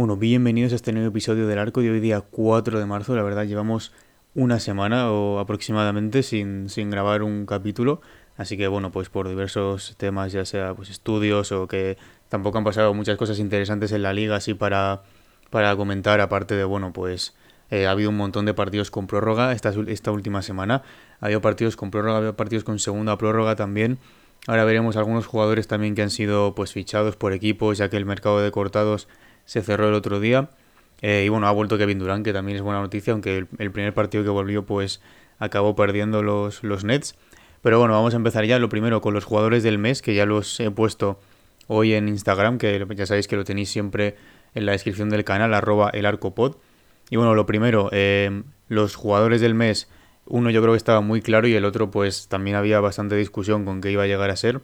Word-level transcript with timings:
Bueno, 0.00 0.16
bienvenidos 0.16 0.72
a 0.72 0.76
este 0.76 0.94
nuevo 0.94 1.08
episodio 1.08 1.46
del 1.46 1.58
arco 1.58 1.82
de 1.82 1.90
hoy 1.90 2.00
día 2.00 2.22
4 2.22 2.78
de 2.78 2.86
marzo. 2.86 3.14
La 3.14 3.22
verdad, 3.22 3.44
llevamos 3.44 3.92
una 4.34 4.58
semana 4.58 5.12
o 5.12 5.40
aproximadamente 5.40 6.22
sin, 6.22 6.70
sin 6.70 6.88
grabar 6.88 7.22
un 7.22 7.44
capítulo. 7.44 8.00
Así 8.36 8.56
que 8.56 8.68
bueno, 8.68 8.90
pues 8.90 9.08
por 9.08 9.28
diversos 9.28 9.94
temas, 9.96 10.32
ya 10.32 10.44
sea 10.44 10.74
pues 10.74 10.90
estudios 10.90 11.52
o 11.52 11.68
que 11.68 11.98
tampoco 12.28 12.58
han 12.58 12.64
pasado 12.64 12.94
muchas 12.94 13.16
cosas 13.16 13.38
interesantes 13.38 13.92
en 13.92 14.02
la 14.02 14.12
liga 14.12 14.36
así 14.36 14.54
para, 14.54 15.02
para 15.50 15.76
comentar, 15.76 16.20
aparte 16.20 16.54
de 16.54 16.64
bueno, 16.64 16.92
pues 16.92 17.34
eh, 17.70 17.86
ha 17.86 17.92
habido 17.92 18.10
un 18.10 18.16
montón 18.16 18.46
de 18.46 18.54
partidos 18.54 18.90
con 18.90 19.06
prórroga 19.06 19.52
esta, 19.52 19.72
esta 19.88 20.10
última 20.10 20.42
semana. 20.42 20.82
Ha 21.20 21.26
habido 21.26 21.40
partidos 21.40 21.76
con 21.76 21.90
prórroga, 21.90 22.14
ha 22.14 22.18
habido 22.18 22.36
partidos 22.36 22.64
con 22.64 22.78
segunda 22.78 23.16
prórroga 23.18 23.56
también. 23.56 23.98
Ahora 24.46 24.64
veremos 24.64 24.96
algunos 24.96 25.26
jugadores 25.26 25.68
también 25.68 25.94
que 25.94 26.02
han 26.02 26.10
sido 26.10 26.54
pues 26.54 26.72
fichados 26.72 27.16
por 27.16 27.32
equipos, 27.32 27.78
ya 27.78 27.90
que 27.90 27.96
el 27.96 28.06
mercado 28.06 28.40
de 28.40 28.50
cortados 28.50 29.06
se 29.44 29.62
cerró 29.62 29.88
el 29.88 29.94
otro 29.94 30.18
día. 30.18 30.50
Eh, 31.02 31.24
y 31.26 31.28
bueno, 31.28 31.46
ha 31.46 31.52
vuelto 31.52 31.78
Kevin 31.78 31.98
Durant, 31.98 32.24
que 32.24 32.32
también 32.32 32.56
es 32.56 32.62
buena 32.62 32.80
noticia, 32.80 33.12
aunque 33.12 33.46
el, 33.58 33.70
primer 33.70 33.94
partido 33.94 34.24
que 34.24 34.30
volvió 34.30 34.64
pues 34.64 35.00
acabó 35.38 35.76
perdiendo 35.76 36.22
los, 36.22 36.62
los 36.62 36.84
Nets. 36.84 37.16
Pero 37.62 37.78
bueno, 37.78 37.94
vamos 37.94 38.14
a 38.14 38.16
empezar 38.16 38.44
ya 38.44 38.58
lo 38.58 38.68
primero 38.68 39.00
con 39.00 39.14
los 39.14 39.24
jugadores 39.24 39.62
del 39.62 39.78
mes, 39.78 40.02
que 40.02 40.14
ya 40.14 40.26
los 40.26 40.58
he 40.60 40.70
puesto 40.70 41.20
hoy 41.66 41.92
en 41.94 42.08
Instagram, 42.08 42.58
que 42.58 42.86
ya 42.96 43.06
sabéis 43.06 43.28
que 43.28 43.36
lo 43.36 43.44
tenéis 43.44 43.70
siempre 43.70 44.16
en 44.54 44.66
la 44.66 44.72
descripción 44.72 45.10
del 45.10 45.24
canal, 45.24 45.54
arroba 45.54 45.90
el 45.90 46.06
arcopod. 46.06 46.56
Y 47.10 47.16
bueno, 47.16 47.34
lo 47.34 47.46
primero, 47.46 47.88
eh, 47.92 48.42
los 48.68 48.94
jugadores 48.94 49.40
del 49.40 49.54
mes, 49.54 49.88
uno 50.26 50.50
yo 50.50 50.62
creo 50.62 50.74
que 50.74 50.78
estaba 50.78 51.00
muy 51.00 51.22
claro 51.22 51.48
y 51.48 51.54
el 51.54 51.64
otro 51.64 51.90
pues 51.90 52.28
también 52.28 52.56
había 52.56 52.80
bastante 52.80 53.16
discusión 53.16 53.64
con 53.64 53.80
qué 53.80 53.90
iba 53.90 54.04
a 54.04 54.06
llegar 54.06 54.30
a 54.30 54.36
ser. 54.36 54.60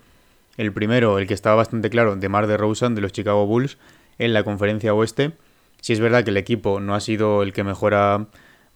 El 0.57 0.73
primero, 0.73 1.19
el 1.19 1.27
que 1.27 1.35
estaba 1.35 1.57
bastante 1.57 1.91
claro, 1.91 2.17
de 2.17 2.29
Mar 2.29 2.47
de 2.47 2.57
Rosen, 2.57 2.95
de 2.95 3.01
los 3.03 3.13
Chicago 3.13 3.47
Bulls, 3.47 3.79
en 4.19 4.33
la 4.33 4.43
conferencia 4.43 4.95
oeste. 4.95 5.33
Si 5.81 5.93
es 5.93 6.01
verdad 6.01 6.25
que 6.25 6.31
el 6.31 6.37
equipo 6.39 6.81
no 6.81 6.95
ha 6.95 7.01
sido 7.01 7.43
el 7.43 7.53
que 7.53 7.63
mejor 7.63 7.95
ha, 7.95 8.27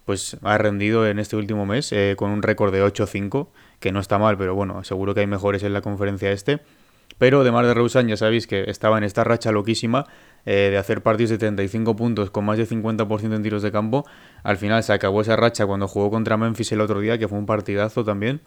pues, 0.05 0.37
ha 0.43 0.57
rendido 0.57 1.07
en 1.07 1.17
este 1.17 1.35
último 1.35 1.65
mes, 1.65 1.91
eh, 1.91 2.15
con 2.17 2.29
un 2.29 2.43
récord 2.43 2.71
de 2.71 2.83
8-5, 2.83 3.47
que 3.81 3.91
no 3.91 3.99
está 3.99 4.17
mal, 4.17 4.37
pero 4.37 4.55
bueno, 4.55 4.85
seguro 4.85 5.13
que 5.13 5.19
hay 5.19 5.27
mejores 5.27 5.63
en 5.63 5.73
la 5.73 5.81
conferencia 5.81 6.31
este. 6.31 6.61
Pero 7.17 7.43
de 7.43 7.51
Mar 7.51 7.65
de 7.65 7.73
Rosen 7.73 8.07
ya 8.07 8.15
sabéis 8.15 8.47
que 8.47 8.69
estaba 8.69 8.97
en 8.97 9.03
esta 9.03 9.25
racha 9.25 9.51
loquísima 9.51 10.05
eh, 10.45 10.69
de 10.71 10.77
hacer 10.77 11.03
partidos 11.03 11.31
de 11.31 11.37
35 11.39 11.95
puntos 11.95 12.31
con 12.31 12.45
más 12.45 12.57
de 12.57 12.65
50% 12.65 13.35
en 13.35 13.43
tiros 13.43 13.61
de 13.63 13.71
campo. 13.71 14.05
Al 14.43 14.55
final 14.57 14.81
se 14.83 14.93
acabó 14.93 15.21
esa 15.21 15.35
racha 15.35 15.65
cuando 15.65 15.89
jugó 15.89 16.09
contra 16.09 16.37
Memphis 16.37 16.71
el 16.71 16.79
otro 16.79 17.01
día, 17.01 17.17
que 17.17 17.27
fue 17.27 17.37
un 17.37 17.45
partidazo 17.45 18.05
también. 18.05 18.39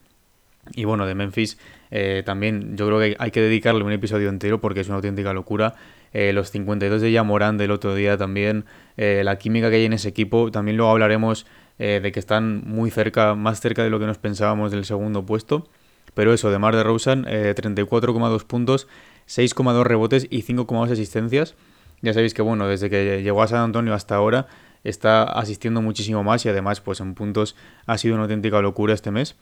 Y 0.72 0.84
bueno, 0.84 1.06
de 1.06 1.14
Memphis 1.14 1.58
eh, 1.91 2.22
también 2.24 2.76
yo 2.76 2.86
creo 2.86 2.98
que 2.98 3.16
hay 3.19 3.30
que 3.30 3.41
dedicarle 3.41 3.84
un 3.84 3.92
episodio 3.92 4.28
entero 4.28 4.60
porque 4.60 4.80
es 4.80 4.88
una 4.88 4.96
auténtica 4.96 5.32
locura. 5.32 5.74
Eh, 6.12 6.32
los 6.32 6.50
52 6.50 7.02
de 7.02 7.12
Yamorán 7.12 7.58
del 7.58 7.72
otro 7.72 7.94
día 7.94 8.16
también, 8.16 8.64
eh, 8.96 9.22
la 9.24 9.36
química 9.36 9.69
que 9.69 9.76
hay 9.76 9.84
en 9.84 9.92
ese 9.92 10.08
equipo, 10.08 10.50
también 10.50 10.76
luego 10.76 10.92
hablaremos 10.92 11.44
de 11.78 12.12
que 12.12 12.20
están 12.20 12.62
muy 12.67 12.91
cerca, 12.91 13.34
más 13.34 13.61
cerca 13.61 13.83
de 13.83 13.91
lo 13.91 13.98
que 13.98 14.06
nos 14.06 14.19
pensábamos 14.19 14.70
del 14.70 14.84
segundo 14.84 15.27
puesto. 15.27 15.69
Pero 16.14 16.33
eso, 16.33 16.50
de 16.50 16.58
Mar 16.58 16.77
de 16.77 16.84
Rosen, 16.84 17.25
34,2 17.25 18.44
puntos, 18.44 18.86
6,2 19.27 19.83
rebotes 19.83 20.27
y 20.31 20.42
5,2 20.42 20.92
asistencias. 20.92 21.55
Ya 22.03 22.12
sabéis 22.12 22.34
que 22.34 22.42
bueno, 22.42 22.69
desde 22.69 22.91
que 22.91 23.22
llegó 23.22 23.42
a 23.42 23.48
San 23.48 23.60
Antonio 23.60 23.94
hasta 23.94 24.15
ahora 24.15 24.47
está 24.84 25.22
asistiendo 25.25 25.81
muchísimo 25.82 26.22
más 26.22 26.44
y 26.44 26.50
además 26.50 26.81
pues 26.81 27.00
en 27.00 27.15
puntos 27.15 27.56
ha 27.87 27.98
sido 27.98 28.15
una 28.15 28.25
auténtica 28.25 28.60
locura 28.60 28.94
este 28.94 29.10
mes. 29.10 29.37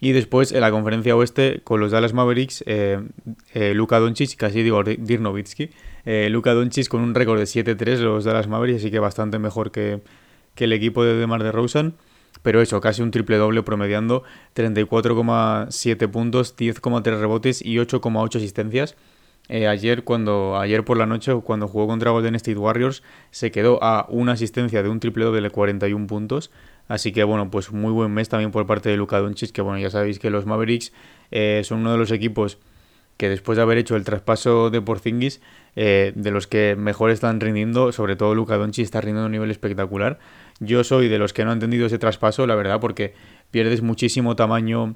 Y 0.00 0.12
después 0.12 0.52
en 0.52 0.60
la 0.60 0.70
conferencia 0.70 1.16
oeste 1.16 1.60
con 1.64 1.80
los 1.80 1.90
Dallas 1.90 2.12
Mavericks, 2.12 2.62
eh, 2.66 3.00
eh, 3.52 3.74
Luka 3.74 3.98
Doncic, 3.98 4.36
casi 4.36 4.62
digo 4.62 4.82
Dirnovitsky, 4.84 5.70
eh, 6.04 6.28
Luka 6.30 6.54
Doncic 6.54 6.86
con 6.88 7.00
un 7.00 7.14
récord 7.14 7.38
de 7.38 7.46
7-3 7.46 7.98
los 7.98 8.24
Dallas 8.24 8.46
Mavericks, 8.46 8.80
así 8.80 8.90
que 8.90 9.00
bastante 9.00 9.38
mejor 9.38 9.72
que, 9.72 10.00
el 10.64 10.72
equipo 10.72 11.04
de 11.04 11.14
DeMar 11.14 11.42
DeRozan. 11.42 11.94
Pero 12.42 12.60
eso, 12.60 12.80
casi 12.80 13.02
un 13.02 13.10
triple 13.10 13.36
doble 13.36 13.62
promediando 13.62 14.22
34,7 14.54 16.08
puntos, 16.10 16.56
10,3 16.56 17.18
rebotes 17.18 17.64
y 17.64 17.76
8,8 17.76 18.36
asistencias. 18.36 18.96
ayer, 19.48 20.04
cuando, 20.04 20.58
ayer 20.58 20.84
por 20.84 20.98
la 20.98 21.06
noche, 21.06 21.32
cuando 21.42 21.66
jugó 21.66 21.86
contra 21.86 22.10
Golden 22.10 22.36
State 22.36 22.58
Warriors, 22.58 23.02
se 23.30 23.50
quedó 23.50 23.82
a 23.82 24.06
una 24.08 24.32
asistencia 24.32 24.82
de 24.82 24.88
un 24.88 25.00
triple 25.00 25.24
doble 25.24 25.40
de 25.40 25.50
41 25.50 26.06
puntos. 26.06 26.50
Así 26.88 27.12
que 27.12 27.22
bueno, 27.22 27.50
pues 27.50 27.70
muy 27.70 27.92
buen 27.92 28.12
mes 28.12 28.28
también 28.28 28.50
por 28.50 28.66
parte 28.66 28.88
de 28.88 28.96
Luka 28.96 29.18
Doncic, 29.18 29.52
que 29.52 29.60
bueno, 29.60 29.78
ya 29.78 29.90
sabéis 29.90 30.18
que 30.18 30.30
los 30.30 30.46
Mavericks 30.46 30.92
eh, 31.30 31.60
son 31.64 31.80
uno 31.80 31.92
de 31.92 31.98
los 31.98 32.10
equipos 32.10 32.58
que 33.18 33.28
después 33.28 33.56
de 33.56 33.62
haber 33.62 33.78
hecho 33.78 33.96
el 33.96 34.04
traspaso 34.04 34.70
de 34.70 34.80
Porzingis, 34.80 35.40
eh, 35.76 36.12
de 36.14 36.30
los 36.30 36.46
que 36.46 36.76
mejor 36.76 37.10
están 37.10 37.40
rindiendo, 37.40 37.92
sobre 37.92 38.16
todo 38.16 38.34
Luka 38.34 38.56
Doncic 38.56 38.84
está 38.84 39.00
rindiendo 39.00 39.24
a 39.24 39.26
un 39.26 39.32
nivel 39.32 39.50
espectacular. 39.50 40.18
Yo 40.60 40.82
soy 40.84 41.08
de 41.08 41.18
los 41.18 41.32
que 41.32 41.44
no 41.44 41.50
han 41.50 41.56
entendido 41.56 41.86
ese 41.86 41.98
traspaso, 41.98 42.46
la 42.46 42.54
verdad, 42.54 42.80
porque 42.80 43.14
pierdes 43.50 43.82
muchísimo 43.82 44.36
tamaño 44.36 44.94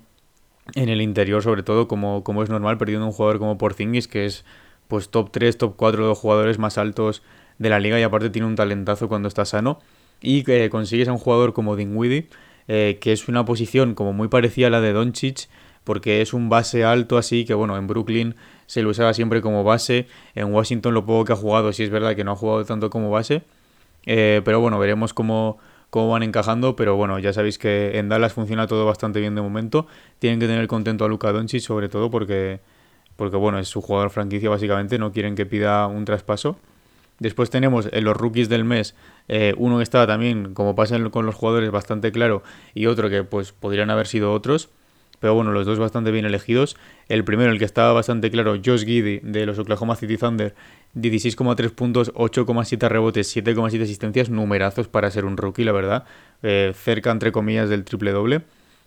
en 0.75 0.89
el 0.89 1.00
interior, 1.00 1.43
sobre 1.43 1.62
todo 1.62 1.89
como, 1.89 2.25
como 2.25 2.43
es 2.43 2.50
normal, 2.50 2.78
perdiendo 2.78 3.06
un 3.06 3.12
jugador 3.12 3.39
como 3.39 3.59
Porzingis, 3.59 4.09
que 4.09 4.27
es 4.27 4.45
pues 4.89 5.09
top 5.09 5.31
3, 5.31 5.59
top 5.59 5.75
4 5.77 6.03
de 6.03 6.09
los 6.09 6.19
jugadores 6.19 6.59
más 6.59 6.78
altos 6.78 7.22
de 7.59 7.69
la 7.71 7.81
liga 7.81 7.99
y 7.99 8.03
aparte 8.03 8.31
tiene 8.31 8.47
un 8.47 8.56
talentazo 8.56 9.09
cuando 9.09 9.28
está 9.28 9.45
sano. 9.45 9.78
Y 10.21 10.45
que 10.45 10.69
consigues 10.71 11.09
a 11.09 11.12
un 11.12 11.19
jugador 11.19 11.53
como 11.53 11.77
Dinwiddie, 11.77 12.28
eh, 12.69 12.99
que 13.01 13.12
es 13.12 13.28
una 13.28 13.45
posición 13.45 13.95
como 13.95 14.12
muy 14.12 14.28
parecida 14.28 14.69
a 14.69 14.71
la 14.71 14.81
de 14.81 14.93
Doncic, 14.93 15.49
porque 15.84 16.21
es 16.21 16.33
un 16.33 16.49
base 16.49 16.84
alto 16.84 17.19
así, 17.19 17.45
que 17.45 17.55
bueno, 17.55 17.77
en 17.77 17.87
Brooklyn 17.87 18.37
se 18.67 18.83
lo 18.83 18.91
usaba 18.91 19.15
siempre 19.15 19.43
como 19.43 19.65
base, 19.65 20.06
en 20.34 20.53
Washington 20.53 20.95
lo 20.95 21.05
poco 21.05 21.25
que 21.25 21.33
ha 21.33 21.37
jugado, 21.37 21.72
sí 21.72 21.83
es 21.83 21.91
verdad 21.91 22.15
que 22.15 22.25
no 22.25 22.33
ha 22.33 22.37
jugado 22.37 22.65
tanto 22.65 22.89
como 22.89 23.11
base, 23.11 23.43
eh, 24.07 24.43
pero 24.45 24.61
bueno, 24.61 24.79
veremos 24.79 25.15
cómo, 25.15 25.59
cómo 25.91 26.11
van 26.11 26.23
encajando, 26.23 26.77
pero 26.77 26.97
bueno, 26.97 27.19
ya 27.19 27.33
sabéis 27.33 27.59
que 27.59 27.99
en 27.99 28.09
Dallas 28.09 28.33
funciona 28.33 28.67
todo 28.67 28.87
bastante 28.87 29.21
bien 29.21 29.35
de 29.35 29.43
momento, 29.43 29.87
tienen 30.19 30.41
que 30.41 30.47
tener 30.47 30.67
contento 30.67 31.05
a 31.05 31.09
Luka 31.09 31.33
Doncic 31.33 31.61
sobre 31.61 31.89
todo 31.89 32.11
porque, 32.11 32.61
porque 33.17 33.37
bueno, 33.37 33.59
es 33.59 33.69
su 33.69 33.81
jugador 33.81 34.11
franquicia 34.11 34.51
básicamente, 34.51 34.99
no 34.99 35.13
quieren 35.13 35.35
que 35.35 35.47
pida 35.47 35.87
un 35.87 36.05
traspaso. 36.05 36.57
Después 37.19 37.51
tenemos 37.51 37.89
en 37.93 38.03
los 38.05 38.17
rookies 38.17 38.49
del 38.49 38.65
mes, 38.65 38.97
eh, 39.29 39.55
uno 39.57 39.77
que 39.77 39.85
estaba 39.85 40.07
también, 40.07 40.55
como 40.55 40.75
pasa 40.75 40.99
con 41.11 41.25
los 41.25 41.34
jugadores, 41.34 41.71
bastante 41.71 42.11
claro, 42.11 42.43
y 42.75 42.87
otro 42.87 43.11
que 43.11 43.23
pues 43.23 43.53
podrían 43.53 43.91
haber 43.91 44.09
sido 44.09 44.33
otros. 44.33 44.71
Pero 45.21 45.34
bueno, 45.34 45.53
los 45.53 45.65
dos 45.65 45.79
bastante 45.79 46.11
bien 46.11 46.25
elegidos. 46.25 46.77
El 47.09 47.23
primero, 47.23 47.53
el 47.53 47.61
que 47.61 47.65
estaba 47.65 47.93
bastante 47.93 48.29
claro, 48.29 48.57
Josh 48.57 48.84
Giddy, 48.84 49.21
de 49.23 49.47
los 49.47 49.57
Oklahoma 49.57 49.95
City 49.95 50.17
Thunder, 50.17 50.53
16,3 50.94 51.70
puntos, 51.70 52.12
8,7 52.14 52.88
rebotes, 52.88 53.34
7,7 53.36 53.82
asistencias, 53.82 54.30
numerazos 54.30 54.88
para 54.88 55.10
ser 55.10 55.25
un 55.25 55.36
rookie, 55.36 55.64
la 55.64 55.72
verdad. 55.72 56.04
Eh, 56.42 56.72
cerca, 56.75 57.10
entre 57.10 57.32
comillas, 57.32 57.69
del 57.69 57.84
triple 57.84 58.12
doble. 58.12 58.42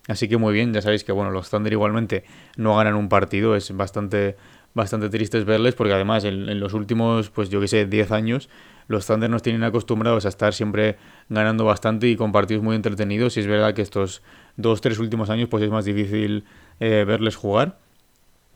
Así 0.08 0.28
que 0.28 0.38
muy 0.38 0.54
bien, 0.54 0.72
ya 0.74 0.82
sabéis 0.82 1.04
que 1.04 1.12
bueno, 1.12 1.32
los 1.32 1.50
Thunder 1.50 1.74
igualmente 1.74 2.26
no 2.58 2.76
ganan 2.78 2.96
un 2.96 3.10
partido, 3.10 3.56
es 3.56 3.76
bastante 3.76 4.36
bastante 4.76 5.10
tristes 5.10 5.46
verles 5.46 5.74
porque 5.74 5.94
además 5.94 6.26
en, 6.26 6.60
los 6.60 6.74
últimos, 6.74 7.30
pues 7.30 7.50
yo 7.50 7.62
que 7.62 7.68
sé, 7.68 7.86
10 7.86 8.12
años, 8.12 8.50
los 8.88 9.08
Thunder 9.08 9.30
nos 9.30 9.42
tienen 9.42 9.64
acostumbrados 9.64 10.26
a 10.26 10.30
estar 10.30 10.54
siempre 10.54 10.98
ganando 11.30 11.66
bastante 11.66 12.08
y 12.08 12.16
con 12.18 12.32
partidos 12.32 12.62
muy 12.62 12.76
entretenidos 12.76 13.38
y 13.38 13.40
es 13.40 13.48
verdad 13.48 13.74
que 13.74 13.82
estos 13.82 14.22
dos, 14.58 14.82
tres 14.82 15.00
últimos 15.00 15.30
años 15.30 15.48
pues 15.50 15.64
es 15.64 15.72
más 15.72 15.86
difícil 15.86 16.44
eh, 16.80 17.06
verles 17.08 17.38
jugar. 17.38 17.80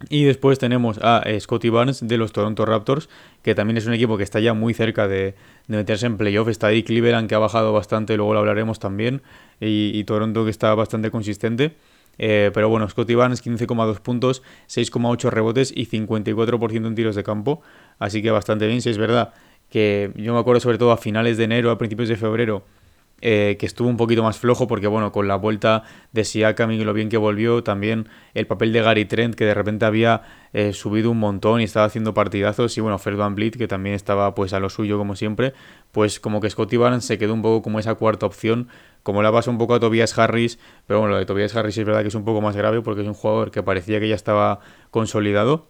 Y 0.07 0.23
después 0.23 0.59
tenemos 0.59 0.97
a 1.01 1.21
eh, 1.25 1.39
Scotty 1.39 1.69
Barnes 1.69 2.07
de 2.07 2.17
los 2.17 2.31
Toronto 2.31 2.65
Raptors, 2.65 3.09
que 3.41 3.53
también 3.53 3.77
es 3.77 3.85
un 3.85 3.93
equipo 3.93 4.17
que 4.17 4.23
está 4.23 4.39
ya 4.39 4.53
muy 4.53 4.73
cerca 4.73 5.07
de, 5.09 5.35
meterse 5.67 6.05
en 6.05 6.17
playoff. 6.17 6.47
Está 6.47 6.67
ahí 6.67 6.83
Cleveland 6.83 7.27
que 7.27 7.35
ha 7.35 7.39
bajado 7.39 7.73
bastante, 7.73 8.15
luego 8.15 8.33
lo 8.33 8.39
hablaremos 8.39 8.79
también, 8.79 9.21
y 9.59 10.01
Toronto 10.05 10.45
que 10.45 10.51
está 10.51 10.73
bastante 10.73 11.11
consistente. 11.11 11.75
Eh, 12.19 12.51
pero 12.53 12.67
bueno, 12.67 12.87
Scotty 12.87 13.15
Barnes 13.15 13.43
15,2 13.43 14.01
puntos, 14.01 14.43
6,8 14.67 15.29
rebotes 15.29 15.71
y 15.75 15.85
54% 15.87 16.85
en 16.85 16.93
tiros 16.93 17.15
de 17.15 17.23
campo. 17.23 17.61
Así 17.97 18.21
que 18.21 18.29
bastante 18.29 18.67
bien, 18.67 18.81
si 18.81 18.89
es 18.89 18.97
verdad 18.97 19.33
que 19.69 20.11
yo 20.15 20.33
me 20.33 20.39
acuerdo 20.39 20.59
sobre 20.59 20.77
todo 20.77 20.91
a 20.91 20.97
finales 20.97 21.37
de 21.37 21.45
enero, 21.45 21.71
a 21.71 21.77
principios 21.77 22.09
de 22.09 22.17
febrero, 22.17 22.63
eh, 23.21 23.57
que 23.59 23.65
estuvo 23.65 23.87
un 23.89 23.97
poquito 23.97 24.23
más 24.23 24.37
flojo 24.39 24.67
porque, 24.67 24.87
bueno, 24.87 25.11
con 25.11 25.27
la 25.27 25.35
vuelta 25.35 25.83
de 26.11 26.23
Siakam 26.23 26.71
y 26.71 26.83
lo 26.83 26.93
bien 26.93 27.09
que 27.09 27.17
volvió, 27.17 27.63
también 27.63 28.07
el 28.33 28.47
papel 28.47 28.71
de 28.73 28.81
Gary 28.81 29.05
Trent, 29.05 29.35
que 29.35 29.45
de 29.45 29.53
repente 29.53 29.85
había 29.85 30.21
eh, 30.53 30.73
subido 30.73 31.11
un 31.11 31.19
montón 31.19 31.61
y 31.61 31.65
estaba 31.65 31.85
haciendo 31.85 32.13
partidazos, 32.13 32.77
y 32.77 32.81
bueno, 32.81 32.99
Van 33.17 33.35
Vliet, 33.35 33.57
que 33.57 33.67
también 33.67 33.95
estaba 33.95 34.33
pues 34.35 34.53
a 34.53 34.59
lo 34.59 34.69
suyo 34.69 34.97
como 34.97 35.15
siempre, 35.15 35.53
pues 35.91 36.19
como 36.19 36.39
que 36.39 36.49
Scotty 36.49 36.77
Barnes 36.77 37.05
se 37.05 37.17
quedó 37.17 37.33
un 37.33 37.41
poco 37.41 37.61
como 37.61 37.79
esa 37.79 37.95
cuarta 37.95 38.25
opción, 38.25 38.67
como 39.03 39.21
la 39.21 39.31
pasa 39.31 39.51
un 39.51 39.57
poco 39.57 39.73
a 39.75 39.79
Tobias 39.79 40.17
Harris, 40.17 40.59
pero 40.87 40.99
bueno, 40.99 41.13
lo 41.13 41.19
de 41.19 41.25
Tobias 41.25 41.55
Harris 41.55 41.77
es 41.77 41.85
verdad 41.85 42.01
que 42.01 42.09
es 42.09 42.15
un 42.15 42.25
poco 42.25 42.41
más 42.41 42.55
grave 42.55 42.81
porque 42.81 43.01
es 43.01 43.07
un 43.07 43.13
jugador 43.13 43.51
que 43.51 43.63
parecía 43.63 43.99
que 43.99 44.07
ya 44.07 44.15
estaba 44.15 44.59
consolidado, 44.91 45.67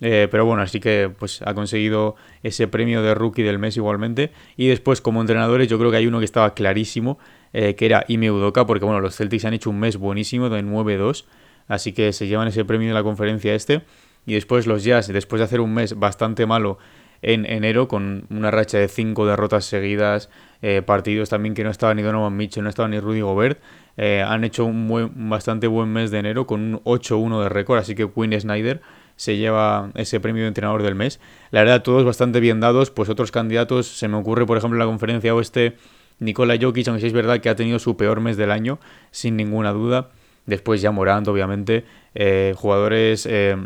eh, 0.00 0.28
pero 0.30 0.44
bueno, 0.44 0.62
así 0.62 0.80
que 0.80 1.10
pues 1.18 1.42
ha 1.42 1.54
conseguido 1.54 2.16
ese 2.42 2.66
premio 2.68 3.02
de 3.02 3.14
rookie 3.14 3.42
del 3.42 3.58
mes 3.58 3.76
igualmente. 3.76 4.32
Y 4.56 4.68
después, 4.68 5.00
como 5.00 5.20
entrenadores, 5.20 5.68
yo 5.68 5.78
creo 5.78 5.90
que 5.90 5.98
hay 5.98 6.06
uno 6.06 6.18
que 6.18 6.24
estaba 6.24 6.54
clarísimo, 6.54 7.18
eh, 7.52 7.74
que 7.74 7.86
era 7.86 8.04
Ime 8.08 8.30
Udoka, 8.30 8.66
porque 8.66 8.84
bueno, 8.84 9.00
los 9.00 9.16
Celtics 9.16 9.44
han 9.44 9.54
hecho 9.54 9.70
un 9.70 9.80
mes 9.80 9.96
buenísimo 9.96 10.48
de 10.50 10.62
9-2, 10.62 11.24
así 11.68 11.92
que 11.92 12.12
se 12.12 12.26
llevan 12.26 12.48
ese 12.48 12.64
premio 12.64 12.88
de 12.88 12.94
la 12.94 13.02
conferencia 13.02 13.54
este. 13.54 13.82
Y 14.26 14.34
después 14.34 14.66
los 14.66 14.84
Jazz, 14.84 15.08
después 15.08 15.40
de 15.40 15.44
hacer 15.44 15.60
un 15.60 15.74
mes 15.74 15.98
bastante 15.98 16.46
malo 16.46 16.78
en 17.20 17.46
enero, 17.46 17.88
con 17.88 18.26
una 18.28 18.50
racha 18.50 18.78
de 18.78 18.88
5 18.88 19.26
derrotas 19.26 19.64
seguidas, 19.64 20.28
eh, 20.60 20.82
partidos 20.82 21.30
también 21.30 21.54
que 21.54 21.64
no 21.64 21.70
estaba 21.70 21.94
ni 21.94 22.02
Donovan 22.02 22.36
Mitchell, 22.36 22.62
no 22.62 22.68
estaba 22.68 22.88
ni 22.88 23.00
Rudy 23.00 23.20
Gobert, 23.20 23.62
han 23.96 24.42
hecho 24.42 24.64
un 24.64 25.28
bastante 25.30 25.68
buen 25.68 25.90
mes 25.90 26.10
de 26.10 26.18
enero 26.18 26.46
con 26.46 26.60
un 26.60 26.80
8-1 26.84 27.44
de 27.44 27.48
récord, 27.48 27.78
así 27.78 27.94
que 27.94 28.10
Quinn 28.10 28.38
Snyder 28.38 28.82
se 29.16 29.36
lleva 29.36 29.90
ese 29.94 30.20
premio 30.20 30.42
de 30.42 30.48
entrenador 30.48 30.82
del 30.82 30.94
mes. 30.94 31.20
La 31.50 31.60
verdad, 31.60 31.82
todos 31.82 32.04
bastante 32.04 32.40
bien 32.40 32.60
dados, 32.60 32.90
pues 32.90 33.08
otros 33.08 33.30
candidatos, 33.30 33.86
se 33.86 34.08
me 34.08 34.16
ocurre, 34.16 34.46
por 34.46 34.58
ejemplo, 34.58 34.76
en 34.76 34.80
la 34.80 34.86
conferencia 34.86 35.34
oeste, 35.34 35.76
Nikola 36.18 36.56
Jokic, 36.60 36.88
aunque 36.88 37.00
sí 37.00 37.06
es 37.08 37.12
verdad 37.12 37.40
que 37.40 37.48
ha 37.48 37.56
tenido 37.56 37.78
su 37.78 37.96
peor 37.96 38.20
mes 38.20 38.36
del 38.36 38.50
año, 38.50 38.78
sin 39.10 39.36
ninguna 39.36 39.72
duda. 39.72 40.10
Después 40.46 40.80
ya 40.80 40.90
Morant, 40.90 41.26
obviamente, 41.28 41.84
eh, 42.14 42.54
jugadores... 42.56 43.26
Eh, 43.26 43.56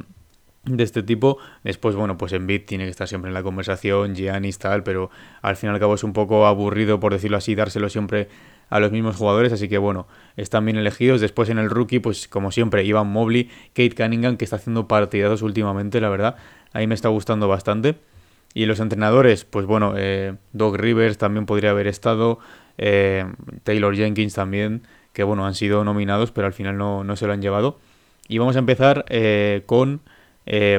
de 0.64 0.84
este 0.84 1.02
tipo. 1.02 1.38
Después, 1.64 1.94
bueno, 1.94 2.16
pues 2.18 2.32
Embiid 2.32 2.66
tiene 2.66 2.84
que 2.84 2.90
estar 2.90 3.08
siempre 3.08 3.28
en 3.28 3.34
la 3.34 3.42
conversación, 3.42 4.14
Giannis 4.14 4.58
tal, 4.58 4.82
pero 4.82 5.10
al 5.42 5.56
fin 5.56 5.70
y 5.70 5.72
al 5.72 5.80
cabo 5.80 5.94
es 5.94 6.04
un 6.04 6.12
poco 6.12 6.46
aburrido, 6.46 7.00
por 7.00 7.12
decirlo 7.12 7.36
así, 7.36 7.54
dárselo 7.54 7.88
siempre 7.88 8.28
a 8.70 8.80
los 8.80 8.92
mismos 8.92 9.16
jugadores, 9.16 9.52
así 9.52 9.68
que 9.68 9.78
bueno, 9.78 10.06
están 10.36 10.64
bien 10.64 10.76
elegidos. 10.76 11.20
Después 11.20 11.48
en 11.48 11.58
el 11.58 11.70
rookie, 11.70 12.00
pues 12.00 12.28
como 12.28 12.52
siempre, 12.52 12.84
Ivan 12.84 13.08
Mobley, 13.08 13.50
Kate 13.68 13.94
Cunningham, 13.94 14.36
que 14.36 14.44
está 14.44 14.56
haciendo 14.56 14.88
partidados 14.88 15.42
últimamente, 15.42 16.00
la 16.00 16.08
verdad. 16.08 16.36
Ahí 16.72 16.86
me 16.86 16.94
está 16.94 17.08
gustando 17.08 17.48
bastante. 17.48 17.96
Y 18.54 18.66
los 18.66 18.80
entrenadores, 18.80 19.44
pues 19.44 19.66
bueno, 19.66 19.94
eh, 19.96 20.34
Doc 20.52 20.76
Rivers 20.76 21.18
también 21.18 21.46
podría 21.46 21.70
haber 21.70 21.86
estado, 21.86 22.38
eh, 22.78 23.26
Taylor 23.62 23.94
Jenkins 23.94 24.34
también, 24.34 24.82
que 25.12 25.22
bueno, 25.22 25.46
han 25.46 25.54
sido 25.54 25.84
nominados, 25.84 26.32
pero 26.32 26.46
al 26.46 26.52
final 26.52 26.76
no, 26.76 27.04
no 27.04 27.16
se 27.16 27.26
lo 27.26 27.32
han 27.32 27.42
llevado. 27.42 27.78
Y 28.26 28.38
vamos 28.38 28.56
a 28.56 28.58
empezar 28.58 29.04
eh, 29.08 29.62
con, 29.66 30.00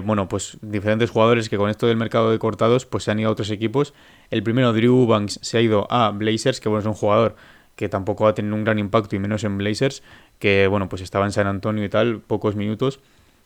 bueno, 0.03 0.27
pues 0.27 0.57
diferentes 0.62 1.09
jugadores 1.09 1.47
que 1.47 1.57
con 1.57 1.69
esto 1.69 1.88
del 1.88 1.97
mercado 1.97 2.31
de 2.31 2.39
cortados, 2.39 2.85
pues 2.85 3.03
se 3.03 3.12
han 3.12 3.19
ido 3.19 3.30
a 3.30 3.31
otros 3.31 3.51
equipos. 3.51 3.94
El 4.30 4.44
primero, 4.44 4.74
Drew 4.74 5.06
Banks, 5.06 5.39
se 5.42 5.57
ha 5.57 5.62
ido 5.62 5.88
a 5.92 6.09
Blazers, 6.12 6.59
que 6.59 6.69
bueno, 6.69 6.81
es 6.81 6.85
un 6.85 6.94
jugador 6.94 7.35
que 7.79 7.87
tampoco 7.87 8.27
ha 8.27 8.33
tenido 8.33 8.55
un 8.55 8.65
gran 8.65 8.77
impacto 8.77 9.15
y 9.15 9.19
menos 9.19 9.45
en 9.45 9.57
Blazers, 9.57 10.03
que 10.37 10.67
bueno, 10.67 10.89
pues 10.89 11.01
estaba 11.01 11.23
en 11.23 11.31
San 11.31 11.47
Antonio 11.47 11.85
y 11.85 11.87
tal, 11.87 12.19
pocos 12.19 12.57
minutos. 12.57 12.99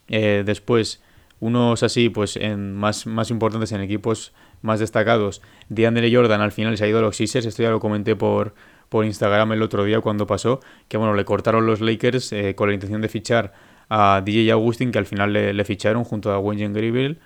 Eh, 0.08 0.42
después, 0.44 1.04
unos 1.40 1.84
así, 1.84 2.10
pues 2.10 2.36
en 2.38 2.74
más, 2.74 3.06
más 3.06 3.30
importantes 3.30 3.72
en 3.74 3.82
equipos 3.82 4.34
más 4.64 4.80
destacados, 4.80 5.44
DeAndre 5.70 6.12
Jordan 6.12 6.42
al 6.42 6.52
final 6.52 6.76
se 6.80 6.84
ha 6.84 6.88
ido 6.88 6.98
a 6.98 7.02
los 7.04 7.16
Sixers, 7.16 7.46
esto 7.46 7.62
ya 7.62 7.70
lo 7.70 7.80
comenté 7.80 8.16
por, 8.16 8.56
por 8.90 9.06
Instagram 9.06 9.52
el 9.52 9.62
otro 9.62 9.84
día 9.84 10.02
cuando 10.02 10.26
pasó, 10.26 10.62
que 10.88 10.98
bueno, 10.98 11.14
le 11.14 11.26
cortaron 11.26 11.68
los 11.68 11.80
Lakers 11.80 12.34
eh, 12.34 12.56
con 12.56 12.70
la 12.70 12.74
intención 12.74 13.02
de 13.02 13.10
fichar 13.10 13.54
a 13.88 14.24
DJ 14.26 14.50
Augustin, 14.54 14.92
que 14.92 14.98
al 14.98 15.06
final 15.06 15.32
le, 15.32 15.64
ficharon 15.64 16.06
junto 16.06 16.32
a 16.32 16.40
Wayne 16.40 16.74
Gribble. 16.74 17.18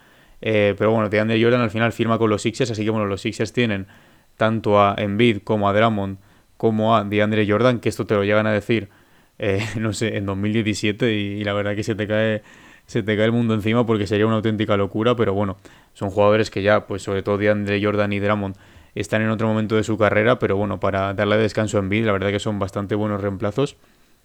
Eh, 0.42 0.76
pero 0.78 0.92
bueno, 0.92 1.08
DeAndre 1.08 1.42
Jordan 1.42 1.62
al 1.62 1.72
final 1.72 1.94
firma 1.94 2.18
con 2.18 2.30
los 2.30 2.42
Sixers, 2.42 2.72
así 2.72 2.84
que 2.84 2.90
bueno, 2.90 3.06
los 3.06 3.22
Sixers 3.22 3.54
tienen 3.54 3.88
tanto 4.36 4.82
a 4.82 4.94
Embiid 4.98 5.38
como 5.44 5.70
a 5.70 5.74
Drummond 5.74 6.18
como 6.58 6.96
a 6.96 7.04
DeAndre 7.04 7.48
Jordan, 7.50 7.80
que 7.80 7.90
esto 7.90 8.06
te 8.06 8.16
lo 8.16 8.24
llegan 8.24 8.48
a 8.48 8.52
decir, 8.52 8.90
eh, 9.40 9.66
no 9.80 9.94
sé, 9.94 10.18
en 10.18 10.26
2017 10.26 11.14
y, 11.14 11.44
la 11.44 11.54
verdad 11.54 11.76
que 11.76 11.84
se 11.84 11.96
te 11.96 12.08
cae 12.08 12.44
se 12.86 13.04
te 13.04 13.18
cae 13.18 13.26
el 13.26 13.34
mundo 13.34 13.54
encima 13.54 13.86
porque 13.86 14.08
sería 14.08 14.26
una 14.26 14.38
auténtica 14.38 14.78
locura, 14.78 15.14
pero 15.16 15.34
bueno, 15.34 15.58
son 15.94 16.10
jugadores 16.10 16.50
que 16.50 16.62
ya, 16.64 16.88
pues 16.88 17.02
sobre 17.02 17.22
todo 17.22 17.38
DeAndre 17.38 17.84
Jordan 17.84 18.14
y 18.14 18.20
Drummond, 18.20 18.56
están 18.96 19.22
en 19.22 19.30
otro 19.30 19.46
momento 19.46 19.76
de 19.76 19.84
su 19.84 19.98
carrera, 19.98 20.40
pero 20.40 20.56
bueno, 20.56 20.80
para 20.80 21.14
darle 21.14 21.36
descanso 21.36 21.80
en 21.80 21.90
vida, 21.90 22.08
la 22.08 22.14
verdad 22.14 22.30
que 22.30 22.40
son 22.40 22.60
bastante 22.60 22.96
buenos 22.96 23.22
reemplazos. 23.22 23.76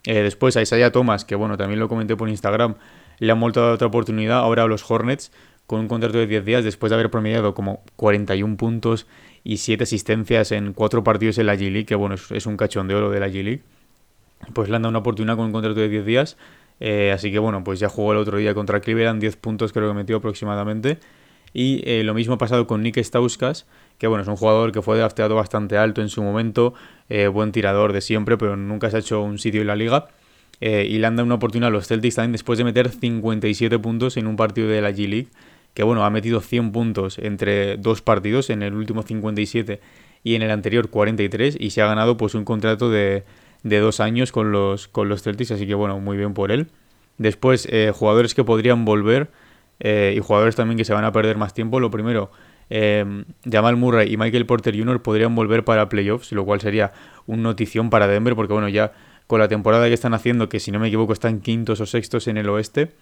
Eh, 0.04 0.22
después 0.22 0.56
a 0.56 0.62
Isaiah 0.62 0.92
Thomas, 0.92 1.24
que 1.24 1.34
bueno, 1.34 1.56
también 1.56 1.80
lo 1.80 1.88
comenté 1.88 2.16
por 2.16 2.28
Instagram, 2.28 2.76
le 3.18 3.32
han 3.32 3.40
dar 3.40 3.72
otra 3.72 3.86
oportunidad 3.86 4.38
ahora 4.38 4.64
a 4.64 4.66
los 4.66 4.88
Hornets 4.88 5.32
con 5.72 5.80
un 5.80 5.88
contrato 5.88 6.18
de 6.18 6.26
10 6.26 6.44
días 6.44 6.64
después 6.64 6.90
de 6.90 6.96
haber 6.96 7.10
promediado 7.10 7.54
como 7.54 7.82
41 7.96 8.58
puntos 8.58 9.06
y 9.42 9.56
7 9.56 9.84
asistencias 9.84 10.52
en 10.52 10.74
4 10.74 11.02
partidos 11.02 11.38
en 11.38 11.46
la 11.46 11.54
G-League, 11.54 11.86
que 11.86 11.94
bueno, 11.94 12.14
es, 12.14 12.44
un 12.44 12.58
cachón 12.58 12.88
de 12.88 12.94
oro 12.94 13.08
de 13.08 13.18
la 13.18 13.28
G-League. 13.28 13.62
Pues 14.52 14.68
le 14.68 14.76
han 14.76 14.82
dado 14.82 14.90
una 14.90 14.98
oportunidad 14.98 15.34
con 15.34 15.46
un 15.46 15.52
contrato 15.52 15.80
de 15.80 15.88
10 15.88 16.04
días. 16.04 16.36
Eh, 16.78 17.10
así 17.10 17.32
que 17.32 17.38
bueno, 17.38 17.64
pues 17.64 17.80
ya 17.80 17.88
jugó 17.88 18.12
el 18.12 18.18
otro 18.18 18.36
día 18.36 18.52
contra 18.52 18.80
Cleveland, 18.80 19.18
10 19.18 19.36
puntos 19.36 19.72
creo 19.72 19.88
que 19.88 19.94
metió 19.94 20.18
aproximadamente. 20.18 20.98
Y 21.54 21.80
eh, 21.86 22.04
lo 22.04 22.12
mismo 22.12 22.34
ha 22.34 22.38
pasado 22.38 22.66
con 22.66 22.82
Nick 22.82 22.98
Stauskas, 22.98 23.66
que 23.96 24.06
bueno, 24.06 24.24
es 24.24 24.28
un 24.28 24.36
jugador 24.36 24.72
que 24.72 24.82
fue 24.82 24.98
drafteado 24.98 25.36
bastante 25.36 25.78
alto 25.78 26.02
en 26.02 26.10
su 26.10 26.22
momento, 26.22 26.74
eh, 27.08 27.28
buen 27.28 27.50
tirador 27.50 27.94
de 27.94 28.02
siempre, 28.02 28.36
pero 28.36 28.58
nunca 28.58 28.90
se 28.90 28.98
ha 28.98 29.00
hecho 29.00 29.22
un 29.22 29.38
sitio 29.38 29.62
en 29.62 29.68
la 29.68 29.76
liga. 29.76 30.08
y 30.60 30.98
le 30.98 31.06
han 31.06 31.16
dado 31.16 31.24
una 31.24 31.36
oportunidad 31.36 31.68
a 31.68 31.70
los 31.72 31.88
Celtics 31.88 32.16
también 32.16 32.32
después 32.32 32.58
de 32.58 32.64
meter 32.64 32.90
57 32.90 33.78
puntos 33.78 34.18
en 34.18 34.26
un 34.26 34.36
partido 34.36 34.68
de 34.68 34.82
la 34.82 34.90
G-League 34.90 35.28
que 35.74 35.82
bueno, 35.82 36.04
ha 36.04 36.10
metido 36.10 36.40
100 36.40 36.72
puntos 36.72 37.18
entre 37.18 37.76
dos 37.76 38.02
partidos, 38.02 38.50
en 38.50 38.62
el 38.62 38.74
último 38.74 39.02
57 39.02 39.80
y 40.24 40.34
en 40.34 40.42
el 40.42 40.50
anterior 40.50 40.88
43, 40.90 41.56
y 41.58 41.70
se 41.70 41.82
ha 41.82 41.86
ganado 41.86 42.16
pues 42.16 42.34
un 42.34 42.44
contrato 42.44 42.90
de, 42.90 43.24
de 43.62 43.78
dos 43.78 44.00
años 44.00 44.32
con 44.32 44.52
los, 44.52 44.88
con 44.88 45.08
los 45.08 45.22
Celtics, 45.22 45.50
así 45.50 45.66
que 45.66 45.74
bueno, 45.74 45.98
muy 46.00 46.16
bien 46.16 46.34
por 46.34 46.52
él. 46.52 46.68
Después, 47.18 47.68
eh, 47.70 47.92
jugadores 47.94 48.34
que 48.34 48.44
podrían 48.44 48.84
volver 48.84 49.30
eh, 49.80 50.14
y 50.16 50.20
jugadores 50.20 50.56
también 50.56 50.76
que 50.76 50.84
se 50.84 50.94
van 50.94 51.04
a 51.04 51.12
perder 51.12 51.36
más 51.36 51.54
tiempo. 51.54 51.80
Lo 51.80 51.90
primero, 51.90 52.30
eh, 52.70 53.24
Jamal 53.50 53.76
Murray 53.76 54.12
y 54.12 54.16
Michael 54.16 54.46
Porter 54.46 54.76
Jr. 54.76 55.02
podrían 55.02 55.34
volver 55.34 55.64
para 55.64 55.88
playoffs, 55.88 56.32
lo 56.32 56.44
cual 56.44 56.60
sería 56.60 56.92
un 57.26 57.42
notición 57.42 57.90
para 57.90 58.06
Denver, 58.06 58.34
porque 58.34 58.52
bueno, 58.52 58.68
ya 58.68 58.92
con 59.26 59.40
la 59.40 59.48
temporada 59.48 59.88
que 59.88 59.94
están 59.94 60.14
haciendo, 60.14 60.48
que 60.48 60.60
si 60.60 60.72
no 60.72 60.78
me 60.78 60.88
equivoco 60.88 61.12
están 61.12 61.40
quintos 61.40 61.80
o 61.80 61.86
sextos 61.86 62.28
en 62.28 62.36
el 62.36 62.48
oeste, 62.48 62.92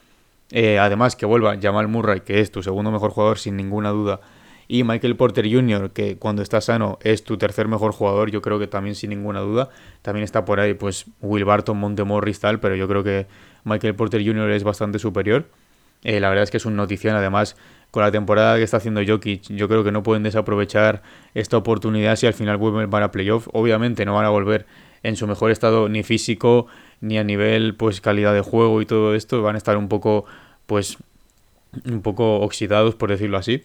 eh, 0.52 0.78
además, 0.78 1.16
que 1.16 1.26
vuelva 1.26 1.58
Jamal 1.60 1.88
Murray, 1.88 2.20
que 2.20 2.40
es 2.40 2.50
tu 2.50 2.62
segundo 2.62 2.90
mejor 2.90 3.10
jugador 3.10 3.38
sin 3.38 3.56
ninguna 3.56 3.90
duda, 3.90 4.20
y 4.66 4.84
Michael 4.84 5.16
Porter 5.16 5.50
Jr., 5.50 5.90
que 5.90 6.16
cuando 6.16 6.42
está 6.42 6.60
sano 6.60 6.98
es 7.02 7.24
tu 7.24 7.36
tercer 7.36 7.66
mejor 7.66 7.90
jugador, 7.92 8.30
yo 8.30 8.40
creo 8.40 8.60
que 8.60 8.68
también 8.68 8.94
sin 8.94 9.10
ninguna 9.10 9.40
duda. 9.40 9.68
También 10.00 10.22
está 10.22 10.44
por 10.44 10.60
ahí, 10.60 10.74
pues, 10.74 11.06
Will 11.20 11.44
Barton, 11.44 11.76
Montemorris, 11.76 12.38
tal, 12.38 12.60
pero 12.60 12.76
yo 12.76 12.86
creo 12.86 13.02
que 13.02 13.26
Michael 13.64 13.96
Porter 13.96 14.24
Jr. 14.24 14.50
es 14.50 14.62
bastante 14.62 15.00
superior. 15.00 15.46
Eh, 16.04 16.20
la 16.20 16.28
verdad 16.28 16.44
es 16.44 16.52
que 16.52 16.58
es 16.58 16.66
un 16.66 16.76
notición, 16.76 17.16
además, 17.16 17.56
con 17.90 18.04
la 18.04 18.12
temporada 18.12 18.56
que 18.56 18.62
está 18.62 18.76
haciendo 18.76 19.00
Jokic, 19.04 19.42
yo 19.48 19.68
creo 19.68 19.82
que 19.82 19.90
no 19.90 20.04
pueden 20.04 20.22
desaprovechar 20.22 21.02
esta 21.34 21.56
oportunidad 21.56 22.14
si 22.14 22.28
al 22.28 22.34
final 22.34 22.56
vuelven 22.56 22.88
para 22.90 23.10
playoff. 23.10 23.48
Obviamente 23.52 24.04
no 24.04 24.14
van 24.14 24.24
a 24.24 24.30
volver 24.30 24.66
en 25.02 25.16
su 25.16 25.26
mejor 25.26 25.50
estado 25.50 25.88
ni 25.88 26.02
físico 26.02 26.66
ni 27.00 27.18
a 27.18 27.24
nivel 27.24 27.74
pues 27.74 28.00
calidad 28.00 28.34
de 28.34 28.40
juego 28.40 28.82
y 28.82 28.86
todo 28.86 29.14
esto 29.14 29.42
van 29.42 29.54
a 29.54 29.58
estar 29.58 29.76
un 29.76 29.88
poco 29.88 30.24
pues 30.66 30.98
un 31.84 32.02
poco 32.02 32.40
oxidados 32.40 32.94
por 32.94 33.10
decirlo 33.10 33.38
así. 33.38 33.62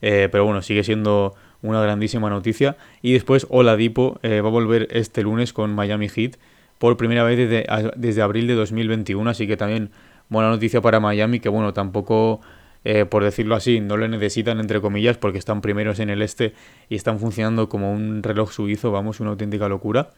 Eh, 0.00 0.28
pero 0.30 0.44
bueno 0.44 0.62
sigue 0.62 0.84
siendo 0.84 1.34
una 1.62 1.82
grandísima 1.82 2.30
noticia. 2.30 2.76
Y 3.02 3.12
después 3.12 3.46
Oladipo 3.50 4.18
eh, 4.22 4.40
va 4.40 4.48
a 4.48 4.52
volver 4.52 4.88
este 4.90 5.22
lunes 5.22 5.52
con 5.52 5.74
Miami 5.74 6.08
Heat 6.08 6.36
por 6.78 6.96
primera 6.96 7.24
vez 7.24 7.36
desde, 7.36 7.66
desde 7.96 8.22
abril 8.22 8.46
de 8.46 8.54
2021 8.54 9.28
así 9.28 9.46
que 9.46 9.56
también 9.56 9.90
buena 10.28 10.48
noticia 10.50 10.80
para 10.80 11.00
Miami 11.00 11.40
que 11.40 11.48
bueno 11.48 11.72
tampoco 11.72 12.40
eh, 12.84 13.04
por 13.04 13.24
decirlo 13.24 13.54
así, 13.54 13.80
no 13.80 13.96
lo 13.96 14.06
necesitan 14.08 14.60
entre 14.60 14.80
comillas 14.80 15.18
porque 15.18 15.38
están 15.38 15.60
primeros 15.60 15.98
en 15.98 16.10
el 16.10 16.22
este 16.22 16.54
y 16.88 16.94
están 16.96 17.18
funcionando 17.18 17.68
como 17.68 17.92
un 17.92 18.22
reloj 18.22 18.52
suizo, 18.52 18.90
vamos, 18.90 19.20
una 19.20 19.30
auténtica 19.30 19.68
locura. 19.68 20.10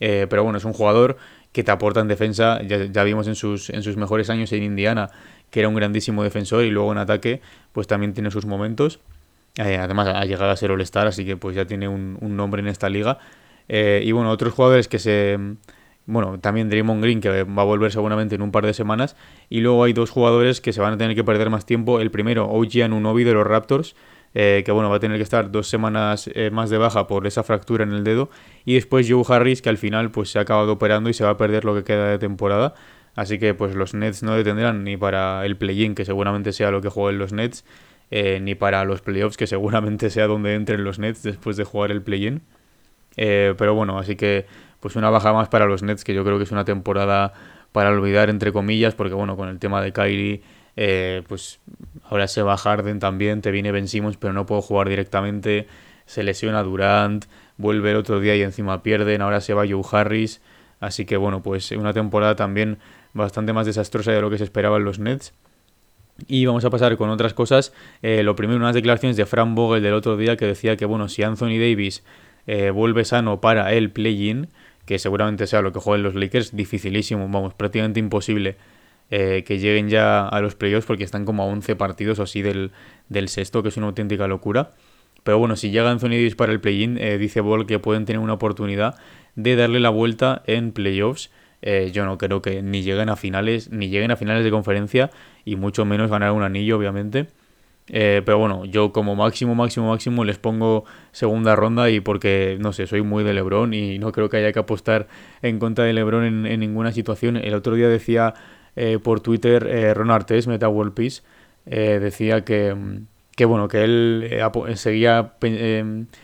Eh, 0.00 0.26
pero 0.28 0.42
bueno, 0.44 0.58
es 0.58 0.64
un 0.64 0.72
jugador 0.72 1.16
que 1.52 1.62
te 1.62 1.70
aporta 1.70 2.00
en 2.00 2.08
defensa. 2.08 2.60
Ya, 2.62 3.04
vimos 3.04 3.28
en 3.28 3.34
sus, 3.34 3.70
en 3.70 3.82
sus 3.82 3.96
mejores 3.96 4.30
años 4.30 4.52
en 4.52 4.62
Indiana 4.62 5.10
que 5.54 5.60
era 5.60 5.68
un 5.68 5.76
grandísimo 5.76 6.24
defensor 6.24 6.64
y 6.64 6.70
luego 6.70 6.90
en 6.90 6.98
ataque 6.98 7.40
pues 7.70 7.86
también 7.86 8.12
tiene 8.12 8.32
sus 8.32 8.44
momentos. 8.44 8.98
Eh, 9.56 9.76
además 9.76 10.08
ha 10.08 10.24
llegado 10.24 10.50
a 10.50 10.56
ser 10.56 10.72
All-Star, 10.72 11.06
así 11.06 11.24
que 11.24 11.36
pues 11.36 11.54
ya 11.54 11.64
tiene 11.64 11.86
un, 11.86 12.18
nombre 12.20 12.60
en 12.60 12.66
esta 12.66 12.88
liga. 12.88 13.18
Eh, 13.68 14.02
y 14.04 14.10
bueno, 14.10 14.30
otros 14.30 14.52
jugadores 14.52 14.88
que 14.88 14.98
se... 14.98 15.38
Bueno, 16.06 16.40
también 16.40 16.68
Draymond 16.68 17.00
Green, 17.00 17.20
que 17.20 17.44
va 17.44 17.62
a 17.62 17.64
volver 17.64 17.92
seguramente 17.92 18.34
en 18.34 18.42
un 18.42 18.50
par 18.50 18.66
de 18.66 18.74
semanas. 18.74 19.14
Y 19.48 19.60
luego 19.60 19.84
hay 19.84 19.92
dos 19.92 20.10
jugadores 20.10 20.60
que 20.60 20.72
se 20.72 20.80
van 20.80 20.94
a 20.94 20.96
tener 20.98 21.14
que 21.14 21.22
perder 21.22 21.50
más 21.50 21.64
tiempo. 21.64 22.00
El 22.00 22.10
primero, 22.10 22.46
OG 22.50 22.82
Anunobi 22.82 23.22
de 23.22 23.32
los 23.32 23.46
Raptors, 23.46 23.94
eh, 24.34 24.62
que 24.64 24.72
bueno, 24.72 24.90
va 24.90 24.96
a 24.96 25.00
tener 25.00 25.16
que 25.16 25.22
estar 25.22 25.50
dos 25.52 25.68
semanas 25.68 26.28
eh, 26.34 26.50
más 26.50 26.68
de 26.68 26.76
baja 26.76 27.06
por 27.06 27.26
esa 27.26 27.44
fractura 27.44 27.84
en 27.84 27.92
el 27.92 28.02
dedo. 28.02 28.30
Y 28.64 28.74
después 28.74 29.08
Joe 29.08 29.22
Harris, 29.28 29.62
que 29.62 29.68
al 29.68 29.78
final 29.78 30.10
pues 30.10 30.30
se 30.30 30.38
ha 30.38 30.42
acabado 30.42 30.72
operando 30.72 31.08
y 31.08 31.14
se 31.14 31.24
va 31.24 31.30
a 31.30 31.36
perder 31.36 31.64
lo 31.64 31.74
que 31.74 31.84
queda 31.84 32.08
de 32.08 32.18
temporada. 32.18 32.74
Así 33.14 33.38
que 33.38 33.54
pues 33.54 33.76
los 33.76 33.94
Nets 33.94 34.24
no 34.24 34.34
detendrán 34.34 34.82
ni 34.82 34.96
para 34.96 35.46
el 35.46 35.56
play-in, 35.56 35.94
que 35.94 36.04
seguramente 36.04 36.52
sea 36.52 36.72
lo 36.72 36.80
que 36.80 36.88
jueguen 36.88 37.18
los 37.18 37.32
Nets, 37.32 37.64
eh, 38.10 38.40
ni 38.42 38.56
para 38.56 38.84
los 38.84 39.02
playoffs, 39.02 39.36
que 39.36 39.46
seguramente 39.46 40.10
sea 40.10 40.26
donde 40.26 40.54
entren 40.54 40.82
los 40.82 40.98
Nets 40.98 41.22
después 41.22 41.56
de 41.56 41.64
jugar 41.64 41.92
el 41.92 42.02
play-in. 42.02 42.42
pero 43.16 43.74
bueno, 43.74 43.98
así 43.98 44.16
que 44.16 44.46
pues 44.80 44.96
una 44.96 45.10
baja 45.10 45.32
más 45.32 45.48
para 45.48 45.66
los 45.66 45.82
Nets, 45.84 46.02
que 46.02 46.12
yo 46.12 46.24
creo 46.24 46.38
que 46.38 46.44
es 46.44 46.50
una 46.52 46.64
temporada 46.64 47.32
para 47.72 47.90
olvidar, 47.90 48.30
entre 48.30 48.52
comillas, 48.52 48.94
porque 48.94 49.14
bueno, 49.14 49.36
con 49.36 49.48
el 49.48 49.58
tema 49.58 49.80
de 49.80 49.92
Kyrie, 49.92 50.42
eh, 50.76 51.22
pues 51.28 51.60
ahora 52.04 52.28
se 52.28 52.42
va 52.42 52.56
Harden 52.56 52.98
también, 52.98 53.40
te 53.42 53.50
viene 53.50 53.72
Ben 53.72 53.86
pero 54.18 54.32
no 54.32 54.46
puedo 54.46 54.62
jugar 54.62 54.88
directamente, 54.88 55.66
se 56.06 56.22
lesiona 56.22 56.62
Durant, 56.62 57.26
vuelve 57.56 57.92
el 57.92 57.96
otro 57.96 58.20
día 58.20 58.36
y 58.36 58.42
encima 58.42 58.82
pierden, 58.82 59.22
ahora 59.22 59.40
se 59.40 59.54
va 59.54 59.64
Joe 59.68 59.82
Harris, 59.90 60.40
así 60.80 61.04
que 61.04 61.16
bueno, 61.16 61.42
pues 61.42 61.70
una 61.72 61.92
temporada 61.92 62.36
también 62.36 62.78
bastante 63.12 63.52
más 63.52 63.66
desastrosa 63.66 64.12
de 64.12 64.20
lo 64.20 64.30
que 64.30 64.38
se 64.38 64.44
esperaba 64.44 64.76
en 64.76 64.84
los 64.84 64.98
Nets. 64.98 65.32
Y 66.28 66.46
vamos 66.46 66.64
a 66.64 66.70
pasar 66.70 66.96
con 66.96 67.10
otras 67.10 67.34
cosas. 67.34 67.72
Eh, 68.00 68.22
lo 68.22 68.36
primero, 68.36 68.60
unas 68.60 68.74
declaraciones 68.74 69.16
de 69.16 69.26
Frank 69.26 69.54
Vogel 69.54 69.82
del 69.82 69.94
otro 69.94 70.16
día 70.16 70.36
que 70.36 70.46
decía 70.46 70.76
que, 70.76 70.84
bueno, 70.84 71.08
si 71.08 71.24
Anthony 71.24 71.58
Davis 71.58 72.04
eh, 72.46 72.70
vuelve 72.70 73.04
sano 73.04 73.40
para 73.40 73.72
el 73.72 73.90
play-in, 73.90 74.48
que 74.86 75.00
seguramente 75.00 75.48
sea 75.48 75.60
lo 75.60 75.72
que 75.72 75.80
jueguen 75.80 76.04
los 76.04 76.14
Lakers, 76.14 76.54
dificilísimo, 76.54 77.28
vamos, 77.28 77.54
prácticamente 77.54 77.98
imposible 77.98 78.56
eh, 79.10 79.44
que 79.46 79.58
lleguen 79.58 79.88
ya 79.88 80.26
a 80.26 80.40
los 80.40 80.54
playoffs 80.54 80.86
porque 80.86 81.04
están 81.04 81.24
como 81.24 81.42
a 81.42 81.46
11 81.46 81.76
partidos 81.76 82.18
o 82.18 82.22
así 82.22 82.42
del, 82.42 82.72
del 83.08 83.28
sexto, 83.28 83.62
que 83.62 83.68
es 83.68 83.76
una 83.76 83.86
auténtica 83.86 84.26
locura. 84.26 84.70
Pero 85.22 85.38
bueno, 85.38 85.56
si 85.56 85.70
llega 85.70 85.90
Anthony 85.90 86.10
Davis 86.10 86.34
para 86.34 86.52
el 86.52 86.60
play-in, 86.60 86.98
eh, 86.98 87.18
dice 87.18 87.40
Ball 87.40 87.66
que 87.66 87.78
pueden 87.78 88.04
tener 88.04 88.20
una 88.20 88.34
oportunidad 88.34 88.96
de 89.36 89.56
darle 89.56 89.80
la 89.80 89.90
vuelta 89.90 90.42
en 90.46 90.72
playoffs. 90.72 91.30
Eh, 91.62 91.90
yo 91.92 92.04
no 92.04 92.18
creo 92.18 92.42
que 92.42 92.62
ni 92.62 92.82
lleguen 92.82 93.08
a 93.08 93.16
finales, 93.16 93.70
ni 93.70 93.88
lleguen 93.88 94.10
a 94.10 94.16
finales 94.16 94.44
de 94.44 94.50
conferencia 94.50 95.10
y 95.44 95.56
mucho 95.56 95.84
menos 95.84 96.10
ganar 96.10 96.32
un 96.32 96.42
anillo, 96.42 96.76
obviamente. 96.76 97.28
Pero 97.86 98.38
bueno, 98.38 98.64
yo 98.64 98.92
como 98.92 99.14
máximo, 99.14 99.54
máximo, 99.54 99.88
máximo 99.90 100.24
les 100.24 100.38
pongo 100.38 100.84
segunda 101.12 101.54
ronda 101.54 101.90
y 101.90 102.00
porque, 102.00 102.56
no 102.58 102.72
sé, 102.72 102.86
soy 102.86 103.02
muy 103.02 103.24
de 103.24 103.34
Lebron 103.34 103.74
y 103.74 103.98
no 103.98 104.10
creo 104.10 104.30
que 104.30 104.38
haya 104.38 104.52
que 104.52 104.58
apostar 104.58 105.06
en 105.42 105.58
contra 105.58 105.84
de 105.84 105.92
Lebron 105.92 106.46
en, 106.46 106.60
ninguna 106.60 106.92
situación. 106.92 107.36
El 107.36 107.52
otro 107.52 107.74
día 107.74 107.88
decía 107.88 108.32
eh, 108.76 108.98
por 109.02 109.20
Twitter 109.20 109.66
eh, 109.66 109.94
Ron 109.94 110.10
Artes, 110.10 110.46
Meta 110.46 110.68
World 110.68 110.94
Peace, 110.94 111.22
eh, 111.66 111.98
decía 112.00 112.44
que, 112.44 112.76
que, 113.36 113.44
bueno, 113.44 113.68
que 113.68 113.84
él 113.84 114.30
seguía 114.74 115.34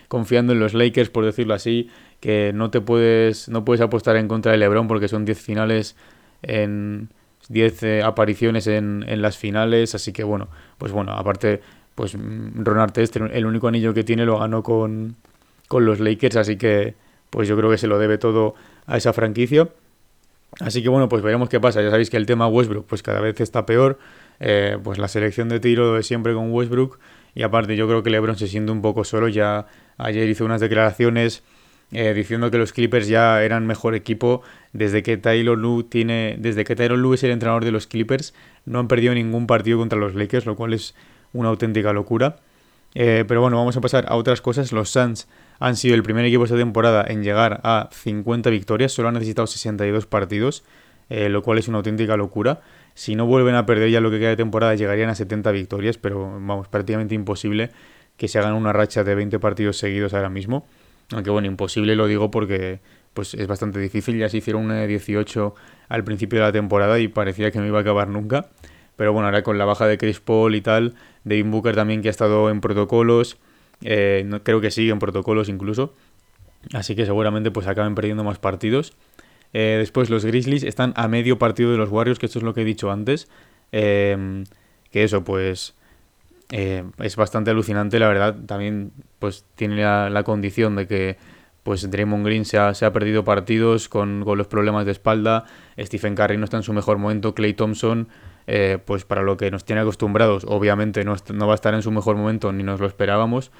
confiando 0.08 0.52
en 0.52 0.60
los 0.60 0.74
Lakers, 0.74 1.10
por 1.10 1.24
decirlo 1.24 1.54
así, 1.54 1.88
que 2.20 2.52
no 2.54 2.70
te 2.70 2.80
puedes, 2.80 3.48
no 3.48 3.64
puedes 3.64 3.80
apostar 3.80 4.16
en 4.16 4.28
contra 4.28 4.52
de 4.52 4.58
Lebron 4.58 4.86
porque 4.88 5.08
son 5.08 5.24
10 5.24 5.40
finales 5.40 5.96
en 6.42 7.08
10 7.48 7.82
eh, 7.82 8.02
apariciones 8.02 8.66
en, 8.66 9.04
en, 9.08 9.22
las 9.22 9.36
finales, 9.36 9.94
así 9.94 10.12
que 10.12 10.22
bueno, 10.22 10.48
pues 10.78 10.92
bueno, 10.92 11.12
aparte, 11.12 11.60
pues 11.94 12.14
mm, 12.14 12.62
Ron 12.64 12.78
Artest, 12.78 13.16
el 13.16 13.46
único 13.46 13.68
anillo 13.68 13.92
que 13.94 14.04
tiene 14.04 14.24
lo 14.24 14.38
ganó 14.38 14.62
con, 14.62 15.16
con 15.66 15.84
los 15.84 15.98
Lakers, 15.98 16.36
así 16.36 16.56
que 16.56 16.94
pues 17.30 17.48
yo 17.48 17.56
creo 17.56 17.70
que 17.70 17.78
se 17.78 17.86
lo 17.86 17.98
debe 17.98 18.18
todo 18.18 18.54
a 18.86 18.96
esa 18.96 19.12
franquicia. 19.12 19.68
Así 20.58 20.82
que 20.82 20.88
bueno, 20.88 21.08
pues 21.08 21.22
veremos 21.22 21.48
qué 21.48 21.60
pasa. 21.60 21.80
Ya 21.82 21.90
sabéis 21.90 22.10
que 22.10 22.16
el 22.16 22.26
tema 22.26 22.48
Westbrook 22.48 22.86
pues 22.86 23.02
cada 23.02 23.20
vez 23.20 23.40
está 23.40 23.66
peor. 23.66 23.98
Eh, 24.40 24.78
pues 24.82 24.98
la 24.98 25.08
selección 25.08 25.48
de 25.48 25.60
tiro 25.60 25.94
de 25.94 26.02
siempre 26.02 26.34
con 26.34 26.52
Westbrook. 26.52 26.98
Y 27.34 27.42
aparte 27.42 27.76
yo 27.76 27.86
creo 27.86 28.02
que 28.02 28.10
LeBron 28.10 28.36
se 28.36 28.48
siente 28.48 28.72
un 28.72 28.82
poco 28.82 29.04
solo. 29.04 29.28
Ya 29.28 29.66
ayer 29.98 30.28
hizo 30.28 30.44
unas 30.44 30.60
declaraciones 30.60 31.44
eh, 31.92 32.14
diciendo 32.14 32.50
que 32.50 32.58
los 32.58 32.72
Clippers 32.72 33.08
ya 33.08 33.42
eran 33.42 33.66
mejor 33.66 33.94
equipo 33.94 34.42
desde 34.72 35.02
que 35.02 35.16
Taylor 35.16 35.58
Lue 35.58 35.84
tiene, 35.84 36.36
desde 36.38 36.64
que 36.64 36.76
Taylor 36.76 36.98
Lue 36.98 37.16
es 37.16 37.24
el 37.24 37.32
entrenador 37.32 37.64
de 37.64 37.72
los 37.72 37.88
Clippers, 37.88 38.32
no 38.64 38.78
han 38.78 38.86
perdido 38.86 39.12
ningún 39.12 39.48
partido 39.48 39.78
contra 39.78 39.98
los 39.98 40.14
Lakers, 40.14 40.46
lo 40.46 40.54
cual 40.54 40.72
es 40.72 40.94
una 41.32 41.48
auténtica 41.48 41.92
locura. 41.92 42.36
Eh, 42.94 43.24
pero 43.26 43.40
bueno, 43.40 43.56
vamos 43.56 43.76
a 43.76 43.80
pasar 43.80 44.06
a 44.08 44.16
otras 44.16 44.40
cosas. 44.40 44.72
Los 44.72 44.90
Suns 44.90 45.28
han 45.58 45.76
sido 45.76 45.94
el 45.94 46.02
primer 46.02 46.24
equipo 46.24 46.44
esta 46.44 46.56
temporada 46.56 47.04
en 47.06 47.22
llegar 47.22 47.60
a 47.64 47.88
50 47.92 48.50
victorias, 48.50 48.92
solo 48.92 49.08
han 49.08 49.14
necesitado 49.14 49.46
62 49.46 50.06
partidos, 50.06 50.64
eh, 51.08 51.28
lo 51.28 51.42
cual 51.42 51.58
es 51.58 51.68
una 51.68 51.78
auténtica 51.78 52.16
locura. 52.16 52.60
Si 52.94 53.14
no 53.14 53.26
vuelven 53.26 53.54
a 53.54 53.66
perder 53.66 53.90
ya 53.90 54.00
lo 54.00 54.10
que 54.10 54.18
queda 54.18 54.30
de 54.30 54.36
temporada, 54.36 54.74
llegarían 54.74 55.10
a 55.10 55.14
70 55.14 55.50
victorias, 55.52 55.98
pero 55.98 56.30
vamos, 56.32 56.68
prácticamente 56.68 57.14
imposible 57.14 57.70
que 58.16 58.28
se 58.28 58.38
hagan 58.38 58.54
una 58.54 58.72
racha 58.72 59.04
de 59.04 59.14
20 59.14 59.38
partidos 59.38 59.78
seguidos 59.78 60.12
ahora 60.12 60.28
mismo. 60.28 60.66
Aunque 61.12 61.30
bueno, 61.30 61.48
imposible 61.48 61.96
lo 61.96 62.06
digo 62.06 62.30
porque 62.30 62.80
pues 63.14 63.34
es 63.34 63.46
bastante 63.46 63.78
difícil. 63.78 64.18
Ya 64.18 64.28
se 64.28 64.38
hicieron 64.38 64.64
una 64.64 64.74
de 64.74 64.86
18 64.86 65.54
al 65.88 66.04
principio 66.04 66.38
de 66.38 66.44
la 66.44 66.52
temporada 66.52 66.98
y 66.98 67.08
parecía 67.08 67.50
que 67.50 67.58
no 67.58 67.66
iba 67.66 67.78
a 67.78 67.80
acabar 67.82 68.08
nunca. 68.08 68.50
Pero 69.00 69.14
bueno, 69.14 69.28
ahora 69.28 69.42
con 69.42 69.56
la 69.56 69.64
baja 69.64 69.86
de 69.86 69.96
Chris 69.96 70.20
Paul 70.20 70.54
y 70.54 70.60
tal, 70.60 70.92
Devin 71.24 71.50
Booker 71.50 71.74
también 71.74 72.02
que 72.02 72.08
ha 72.08 72.10
estado 72.10 72.50
en 72.50 72.60
protocolos, 72.60 73.38
eh, 73.82 74.28
creo 74.42 74.60
que 74.60 74.70
sigue 74.70 74.92
en 74.92 74.98
protocolos 74.98 75.48
incluso. 75.48 75.94
Así 76.74 76.94
que 76.94 77.06
seguramente 77.06 77.50
pues 77.50 77.66
acaben 77.66 77.94
perdiendo 77.94 78.24
más 78.24 78.38
partidos. 78.38 78.92
Eh, 79.54 79.76
después 79.78 80.10
los 80.10 80.26
Grizzlies 80.26 80.64
están 80.64 80.92
a 80.96 81.08
medio 81.08 81.38
partido 81.38 81.72
de 81.72 81.78
los 81.78 81.88
Warriors, 81.88 82.18
que 82.18 82.26
esto 82.26 82.40
es 82.40 82.42
lo 82.42 82.52
que 82.52 82.60
he 82.60 82.64
dicho 82.66 82.90
antes. 82.90 83.30
Eh, 83.72 84.44
que 84.90 85.02
eso, 85.02 85.24
pues 85.24 85.76
es 86.50 87.16
bastante 87.16 87.52
alucinante, 87.52 87.98
la 87.98 88.08
verdad. 88.08 88.36
También 88.44 88.92
pues 89.18 89.46
tiene 89.54 89.76
la, 89.76 90.22
condición 90.24 90.76
de 90.76 90.86
que 90.86 91.16
pues 91.62 91.90
Draymond 91.90 92.26
Green 92.26 92.44
se 92.44 92.58
ha, 92.58 92.74
se 92.74 92.84
ha 92.84 92.92
perdido 92.92 93.24
partidos 93.24 93.88
con, 93.88 94.24
con, 94.26 94.36
los 94.36 94.46
problemas 94.46 94.84
de 94.84 94.92
espalda. 94.92 95.46
Stephen 95.78 96.14
Curry 96.14 96.36
no 96.36 96.44
está 96.44 96.58
en 96.58 96.64
su 96.64 96.74
mejor 96.74 96.98
momento. 96.98 97.34
Clay 97.34 97.54
Thompson, 97.54 98.08
eh, 98.46 98.78
pues 98.84 99.04
para 99.04 99.22
lo 99.22 99.36
que 99.36 99.50
nos 99.50 99.64
tiene 99.64 99.82
acostumbrados, 99.82 100.44
obviamente 100.46 101.04
no, 101.04 101.16
no 101.32 101.46
va 101.46 101.52
a 101.52 101.54
estar 101.54 101.74
en 101.74 101.82
su 101.82 101.90
mejor 101.90 102.16
momento 102.16 102.52
ni 102.52 102.62
nos 102.62 102.80
lo 102.80 102.86
esperábamos. 102.86 103.50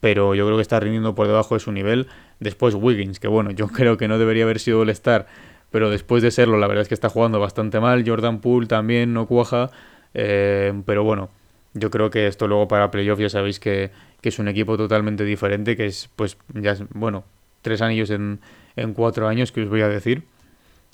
Pero 0.00 0.34
yo 0.34 0.44
creo 0.44 0.56
que 0.56 0.62
está 0.62 0.78
rindiendo 0.78 1.14
por 1.14 1.26
debajo 1.26 1.54
de 1.54 1.60
su 1.60 1.72
nivel. 1.72 2.06
Después 2.38 2.74
Wiggins, 2.74 3.18
que 3.18 3.28
bueno, 3.28 3.50
yo 3.52 3.68
creo 3.68 3.96
que 3.96 4.08
no 4.08 4.18
debería 4.18 4.44
haber 4.44 4.60
sido 4.60 4.82
el 4.82 4.90
star, 4.90 5.26
pero 5.70 5.90
después 5.90 6.22
de 6.22 6.30
serlo, 6.30 6.58
la 6.58 6.66
verdad 6.66 6.82
es 6.82 6.88
que 6.88 6.94
está 6.94 7.08
jugando 7.08 7.40
bastante 7.40 7.80
mal. 7.80 8.04
Jordan 8.06 8.40
Poole 8.40 8.66
también 8.66 9.12
no 9.12 9.26
cuaja. 9.26 9.70
Eh, 10.14 10.72
pero 10.86 11.04
bueno, 11.04 11.30
yo 11.74 11.90
creo 11.90 12.10
que 12.10 12.26
esto 12.26 12.48
luego 12.48 12.68
para 12.68 12.90
playoff 12.90 13.18
ya 13.18 13.28
sabéis 13.28 13.60
que, 13.60 13.90
es 14.22 14.40
un 14.40 14.48
equipo 14.48 14.76
totalmente 14.76 15.22
diferente, 15.22 15.76
que 15.76 15.86
es, 15.86 16.10
pues, 16.16 16.36
ya 16.52 16.76
bueno, 16.90 17.22
tres 17.62 17.80
anillos 17.80 18.10
en, 18.10 18.40
en 18.74 18.92
cuatro 18.92 19.28
años, 19.28 19.52
que 19.52 19.62
os 19.62 19.68
voy 19.68 19.82
a 19.82 19.88
decir. 19.88 20.24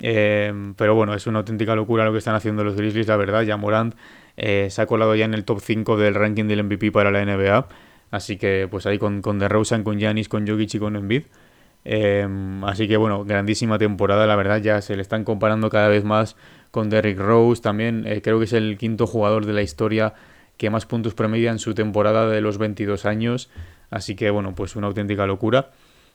Eh, 0.05 0.53
pero 0.75 0.95
bueno, 0.95 1.13
es 1.13 1.27
una 1.27 1.39
auténtica 1.39 1.75
locura 1.75 2.03
lo 2.03 2.11
que 2.11 2.17
están 2.17 2.35
haciendo 2.35 2.65
los 2.65 2.75
Grizzlies, 2.75 3.07
la 3.07 3.15
verdad. 3.15 3.43
Ya 3.43 3.55
Morant 3.55 3.95
eh, 4.35 4.67
se 4.69 4.81
ha 4.81 4.85
colado 4.85 5.15
ya 5.15 5.23
en 5.23 5.33
el 5.33 5.45
top 5.45 5.61
5 5.61 5.95
del 5.95 6.13
ranking 6.13 6.43
del 6.43 6.61
MVP 6.65 6.91
para 6.91 7.09
la 7.09 7.23
NBA. 7.23 7.67
Así 8.11 8.35
que, 8.35 8.67
pues 8.69 8.85
ahí 8.85 8.99
con, 8.99 9.21
con 9.21 9.39
DeRozan, 9.39 9.83
con 9.83 9.97
Giannis, 9.97 10.27
con 10.27 10.45
Jokic 10.45 10.75
y 10.75 10.79
con 10.79 10.97
Embiid. 10.97 11.23
Eh, 11.85 12.27
así 12.63 12.87
que 12.89 12.97
bueno, 12.97 13.23
grandísima 13.23 13.77
temporada, 13.77 14.27
la 14.27 14.35
verdad. 14.35 14.61
Ya 14.61 14.81
se 14.81 14.97
le 14.97 15.01
están 15.01 15.23
comparando 15.23 15.69
cada 15.69 15.87
vez 15.87 16.03
más 16.03 16.35
con 16.69 16.89
Derrick 16.89 17.17
Rose 17.17 17.61
también. 17.61 18.03
creo 18.21 18.39
que 18.39 18.45
es 18.45 18.53
el 18.53 18.77
quinto 18.77 19.07
jugador 19.07 19.45
de 19.45 19.53
la 19.53 19.61
historia 19.61 20.15
que 20.57 20.69
más 20.69 20.85
puntos 20.85 21.13
promedia 21.13 21.49
en 21.49 21.59
su 21.59 21.73
temporada 21.73 22.27
de 22.27 22.41
los 22.41 22.57
22 22.57 23.05
años. 23.05 23.49
Así 23.89 24.15
que 24.15 24.29
bueno, 24.31 24.53
pues 24.53 24.75
una 24.75 24.87
auténtica 24.87 25.25
locura. 25.25 25.71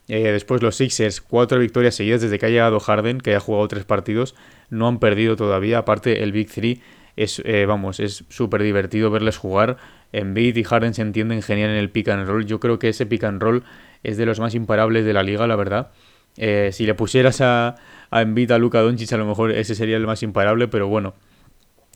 Eh, 0.09 0.33
después 0.33 0.63
los 0.63 0.77
Sixers, 0.77 1.21
cuatro 1.21 1.59
victorias 1.59 1.95
seguidas 1.95 2.23
desde 2.23 2.39
que 2.39 2.47
ha 2.47 2.49
llegado 2.49 2.81
Harden, 2.81 3.21
que 3.21 3.35
ha 3.35 3.41
jugado 3.41 3.69
tres 3.69 3.85
partidos, 3.85 4.35
no 4.71 4.89
han 4.89 4.99
perdido 4.99 5.37
todavía. 5.37 5.79
Aparte, 5.79 6.23
el 6.23 6.33
Big 6.33 6.51
Three 6.51 6.81
es, 7.17 7.43
eh, 7.45 7.67
vamos, 7.67 8.01
es 8.01 8.25
súper 8.29 8.63
divertido 8.63 9.11
verles 9.11 9.37
jugar. 9.37 9.77
Embiid 10.13 10.57
y 10.57 10.65
Harden 10.65 10.95
se 10.95 11.03
entienden 11.03 11.43
genial 11.43 11.71
en 11.71 11.77
el 11.77 11.91
pick 11.91 12.09
and 12.09 12.27
roll. 12.27 12.47
Yo 12.47 12.59
creo 12.59 12.79
que 12.79 12.89
ese 12.89 13.05
pick 13.05 13.25
and 13.25 13.43
roll 13.43 13.65
es 14.03 14.17
de 14.17 14.25
los 14.25 14.41
más 14.41 14.55
imparables 14.55 15.05
de 15.05 15.13
la 15.13 15.23
liga, 15.23 15.47
la 15.47 15.57
verdad. 15.57 15.91
Eh, 16.39 16.71
si 16.73 16.87
le 16.87 16.95
pusieras 16.95 17.43
a, 17.43 17.77
a 18.11 18.23
Embiid 18.23 18.51
a 18.53 18.59
Luka 18.59 18.81
Doncic, 18.81 19.13
a 19.13 19.19
lo 19.19 19.27
mejor 19.27 19.51
ese 19.51 19.75
sería 19.75 19.99
el 19.99 20.07
más 20.07 20.23
imparable, 20.23 20.69
pero 20.69 20.89
bueno, 20.89 21.15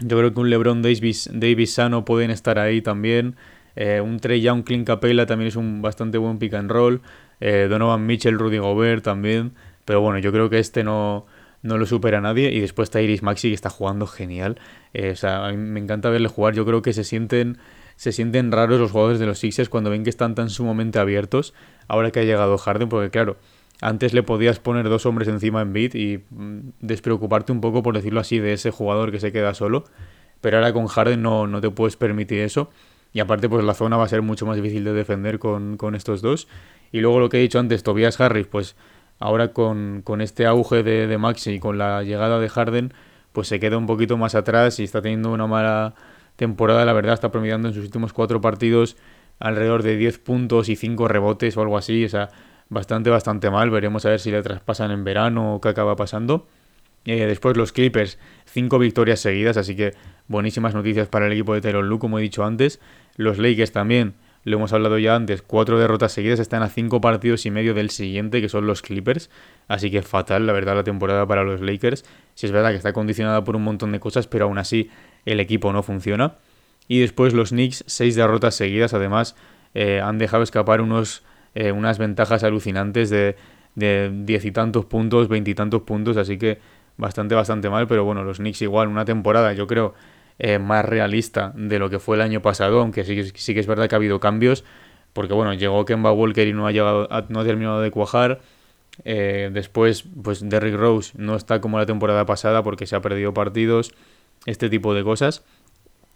yo 0.00 0.18
creo 0.18 0.34
que 0.34 0.40
un 0.40 0.50
LeBron 0.50 0.82
Davis, 0.82 1.30
Davis 1.32 1.74
sano 1.74 2.04
pueden 2.04 2.30
estar 2.30 2.58
ahí 2.58 2.82
también. 2.82 3.36
Un 3.74 4.20
Trey 4.20 4.42
Young, 4.42 4.64
Clint 4.64 4.86
Capella 4.86 5.24
también 5.24 5.48
es 5.48 5.56
un 5.56 5.80
bastante 5.80 6.18
buen 6.18 6.38
pick 6.38 6.52
and 6.52 6.70
roll. 6.70 7.00
Eh, 7.44 7.66
Donovan 7.68 8.06
Mitchell, 8.06 8.38
Rudy 8.38 8.58
Gobert 8.58 9.02
también. 9.02 9.52
Pero 9.84 10.00
bueno, 10.00 10.20
yo 10.20 10.30
creo 10.30 10.48
que 10.48 10.60
este 10.60 10.84
no, 10.84 11.26
no 11.62 11.76
lo 11.76 11.86
supera 11.86 12.20
nadie. 12.20 12.52
Y 12.52 12.60
después 12.60 12.86
está 12.86 13.02
Iris 13.02 13.24
Maxi 13.24 13.48
que 13.48 13.54
está 13.54 13.68
jugando 13.68 14.06
genial. 14.06 14.60
Eh, 14.94 15.10
o 15.10 15.16
sea, 15.16 15.50
me 15.52 15.80
encanta 15.80 16.08
verle 16.08 16.28
jugar. 16.28 16.54
Yo 16.54 16.64
creo 16.64 16.82
que 16.82 16.92
se 16.92 17.02
sienten, 17.02 17.58
se 17.96 18.12
sienten 18.12 18.52
raros 18.52 18.78
los 18.78 18.92
jugadores 18.92 19.18
de 19.18 19.26
los 19.26 19.40
Sixers 19.40 19.68
cuando 19.68 19.90
ven 19.90 20.04
que 20.04 20.10
están 20.10 20.36
tan 20.36 20.50
sumamente 20.50 21.00
abiertos. 21.00 21.52
Ahora 21.88 22.12
que 22.12 22.20
ha 22.20 22.24
llegado 22.24 22.56
Harden, 22.58 22.88
porque 22.88 23.10
claro, 23.10 23.36
antes 23.80 24.14
le 24.14 24.22
podías 24.22 24.60
poner 24.60 24.88
dos 24.88 25.04
hombres 25.04 25.26
encima 25.26 25.62
en 25.62 25.72
beat 25.72 25.96
y 25.96 26.22
mm, 26.30 26.58
despreocuparte 26.78 27.50
un 27.50 27.60
poco, 27.60 27.82
por 27.82 27.96
decirlo 27.96 28.20
así, 28.20 28.38
de 28.38 28.52
ese 28.52 28.70
jugador 28.70 29.10
que 29.10 29.18
se 29.18 29.32
queda 29.32 29.52
solo. 29.54 29.82
Pero 30.40 30.58
ahora 30.58 30.72
con 30.72 30.86
Harden 30.86 31.20
no, 31.20 31.48
no 31.48 31.60
te 31.60 31.70
puedes 31.70 31.96
permitir 31.96 32.38
eso. 32.38 32.70
Y 33.12 33.20
aparte, 33.20 33.48
pues 33.48 33.64
la 33.64 33.74
zona 33.74 33.96
va 33.96 34.04
a 34.04 34.08
ser 34.08 34.22
mucho 34.22 34.46
más 34.46 34.56
difícil 34.56 34.84
de 34.84 34.92
defender 34.92 35.38
con, 35.38 35.94
estos 35.94 36.22
dos. 36.22 36.48
Y 36.92 37.00
luego 37.00 37.18
lo 37.18 37.28
que 37.28 37.38
he 37.38 37.40
dicho 37.40 37.58
antes, 37.58 37.82
Tobias 37.82 38.20
Harris, 38.20 38.46
pues 38.46 38.76
ahora 39.18 39.52
con, 39.52 40.02
este 40.20 40.46
auge 40.46 40.82
de, 40.82 41.06
de 41.06 41.18
Maxi 41.18 41.52
y 41.52 41.58
con 41.58 41.78
la 41.78 42.02
llegada 42.02 42.38
de 42.38 42.48
Harden, 42.48 42.92
pues 43.32 43.48
se 43.48 43.58
queda 43.58 43.78
un 43.78 43.86
poquito 43.86 44.16
más 44.16 44.34
atrás 44.34 44.78
y 44.78 44.84
está 44.84 45.00
teniendo 45.00 45.32
una 45.32 45.46
mala 45.46 45.94
temporada. 46.36 46.84
La 46.84 46.92
verdad, 46.92 47.14
está 47.14 47.30
promediando 47.30 47.68
en 47.68 47.74
sus 47.74 47.84
últimos 47.84 48.12
cuatro 48.12 48.40
partidos 48.40 48.96
alrededor 49.38 49.82
de 49.82 49.96
10 49.96 50.18
puntos 50.18 50.68
y 50.68 50.76
5 50.76 51.08
rebotes 51.08 51.56
o 51.56 51.62
algo 51.62 51.78
así. 51.78 52.04
O 52.04 52.08
sea, 52.08 52.28
bastante, 52.68 53.10
bastante 53.10 53.50
mal. 53.50 53.70
Veremos 53.70 54.04
a 54.06 54.10
ver 54.10 54.20
si 54.20 54.30
le 54.30 54.42
traspasan 54.42 54.90
en 54.90 55.04
verano 55.04 55.54
o 55.54 55.60
qué 55.60 55.68
acaba 55.70 55.96
pasando. 55.96 56.46
Eh, 57.04 57.26
después 57.26 57.56
los 57.56 57.72
Clippers, 57.72 58.18
5 58.46 58.78
victorias 58.78 59.18
seguidas, 59.18 59.56
así 59.56 59.74
que 59.74 59.94
buenísimas 60.28 60.74
noticias 60.74 61.08
para 61.08 61.26
el 61.26 61.32
equipo 61.32 61.54
de 61.54 61.60
Taylor 61.60 61.84
Lu, 61.84 61.98
como 61.98 62.18
he 62.18 62.22
dicho 62.22 62.44
antes. 62.44 62.80
Los 63.16 63.38
Lakers 63.38 63.72
también, 63.72 64.14
lo 64.44 64.56
hemos 64.56 64.72
hablado 64.72 64.98
ya 64.98 65.14
antes, 65.14 65.42
4 65.42 65.78
derrotas 65.78 66.12
seguidas, 66.12 66.40
están 66.40 66.62
a 66.62 66.68
5 66.68 67.00
partidos 67.00 67.46
y 67.46 67.50
medio 67.50 67.74
del 67.74 67.90
siguiente, 67.90 68.40
que 68.40 68.48
son 68.48 68.66
los 68.66 68.82
Clippers. 68.82 69.30
Así 69.68 69.90
que 69.90 70.02
fatal, 70.02 70.46
la 70.46 70.52
verdad, 70.52 70.74
la 70.74 70.84
temporada 70.84 71.26
para 71.26 71.44
los 71.44 71.60
Lakers. 71.60 72.04
Si 72.34 72.46
es 72.46 72.52
verdad 72.52 72.70
que 72.70 72.76
está 72.76 72.92
condicionada 72.92 73.44
por 73.44 73.54
un 73.54 73.62
montón 73.62 73.92
de 73.92 74.00
cosas, 74.00 74.26
pero 74.26 74.46
aún 74.46 74.58
así 74.58 74.90
el 75.26 75.38
equipo 75.38 75.72
no 75.72 75.82
funciona. 75.82 76.34
Y 76.88 77.00
después 77.00 77.34
los 77.34 77.50
Knicks, 77.50 77.84
6 77.86 78.16
derrotas 78.16 78.56
seguidas, 78.56 78.94
además 78.94 79.36
eh, 79.74 80.00
han 80.00 80.18
dejado 80.18 80.42
escapar 80.42 80.80
unos, 80.80 81.22
eh, 81.54 81.70
unas 81.70 81.98
ventajas 81.98 82.42
alucinantes 82.42 83.10
de, 83.10 83.36
de 83.76 84.10
diez 84.12 84.44
y 84.44 84.52
tantos 84.52 84.84
puntos, 84.86 85.28
veintitantos 85.28 85.82
puntos, 85.82 86.16
así 86.16 86.38
que 86.38 86.58
bastante, 86.96 87.34
bastante 87.34 87.70
mal, 87.70 87.86
pero 87.86 88.04
bueno, 88.04 88.24
los 88.24 88.38
Knicks 88.38 88.62
igual, 88.62 88.88
una 88.88 89.04
temporada 89.04 89.52
yo 89.52 89.66
creo 89.66 89.94
eh, 90.42 90.58
más 90.58 90.84
realista 90.84 91.52
de 91.56 91.78
lo 91.78 91.88
que 91.88 91.98
fue 91.98 92.16
el 92.16 92.22
año 92.22 92.42
pasado, 92.42 92.80
aunque 92.80 93.04
sí, 93.04 93.30
sí 93.34 93.54
que 93.54 93.60
es 93.60 93.66
verdad 93.66 93.88
que 93.88 93.94
ha 93.94 93.96
habido 93.96 94.20
cambios, 94.20 94.64
porque 95.14 95.32
bueno, 95.32 95.54
llegó 95.54 95.84
Kemba 95.84 96.12
Walker 96.12 96.46
y 96.46 96.52
no 96.52 96.66
ha, 96.66 96.72
llegado, 96.72 97.08
no 97.28 97.40
ha 97.40 97.44
terminado 97.44 97.80
de 97.80 97.90
cuajar, 97.90 98.40
después 99.04 100.04
pues 100.22 100.46
Derrick 100.48 100.74
Rose 100.74 101.12
no 101.16 101.34
está 101.36 101.60
como 101.60 101.78
la 101.78 101.86
temporada 101.86 102.26
pasada 102.26 102.62
porque 102.62 102.86
se 102.86 102.94
ha 102.94 103.00
perdido 103.00 103.32
partidos, 103.32 103.94
este 104.46 104.68
tipo 104.68 104.94
de 104.94 105.02
cosas. 105.04 105.44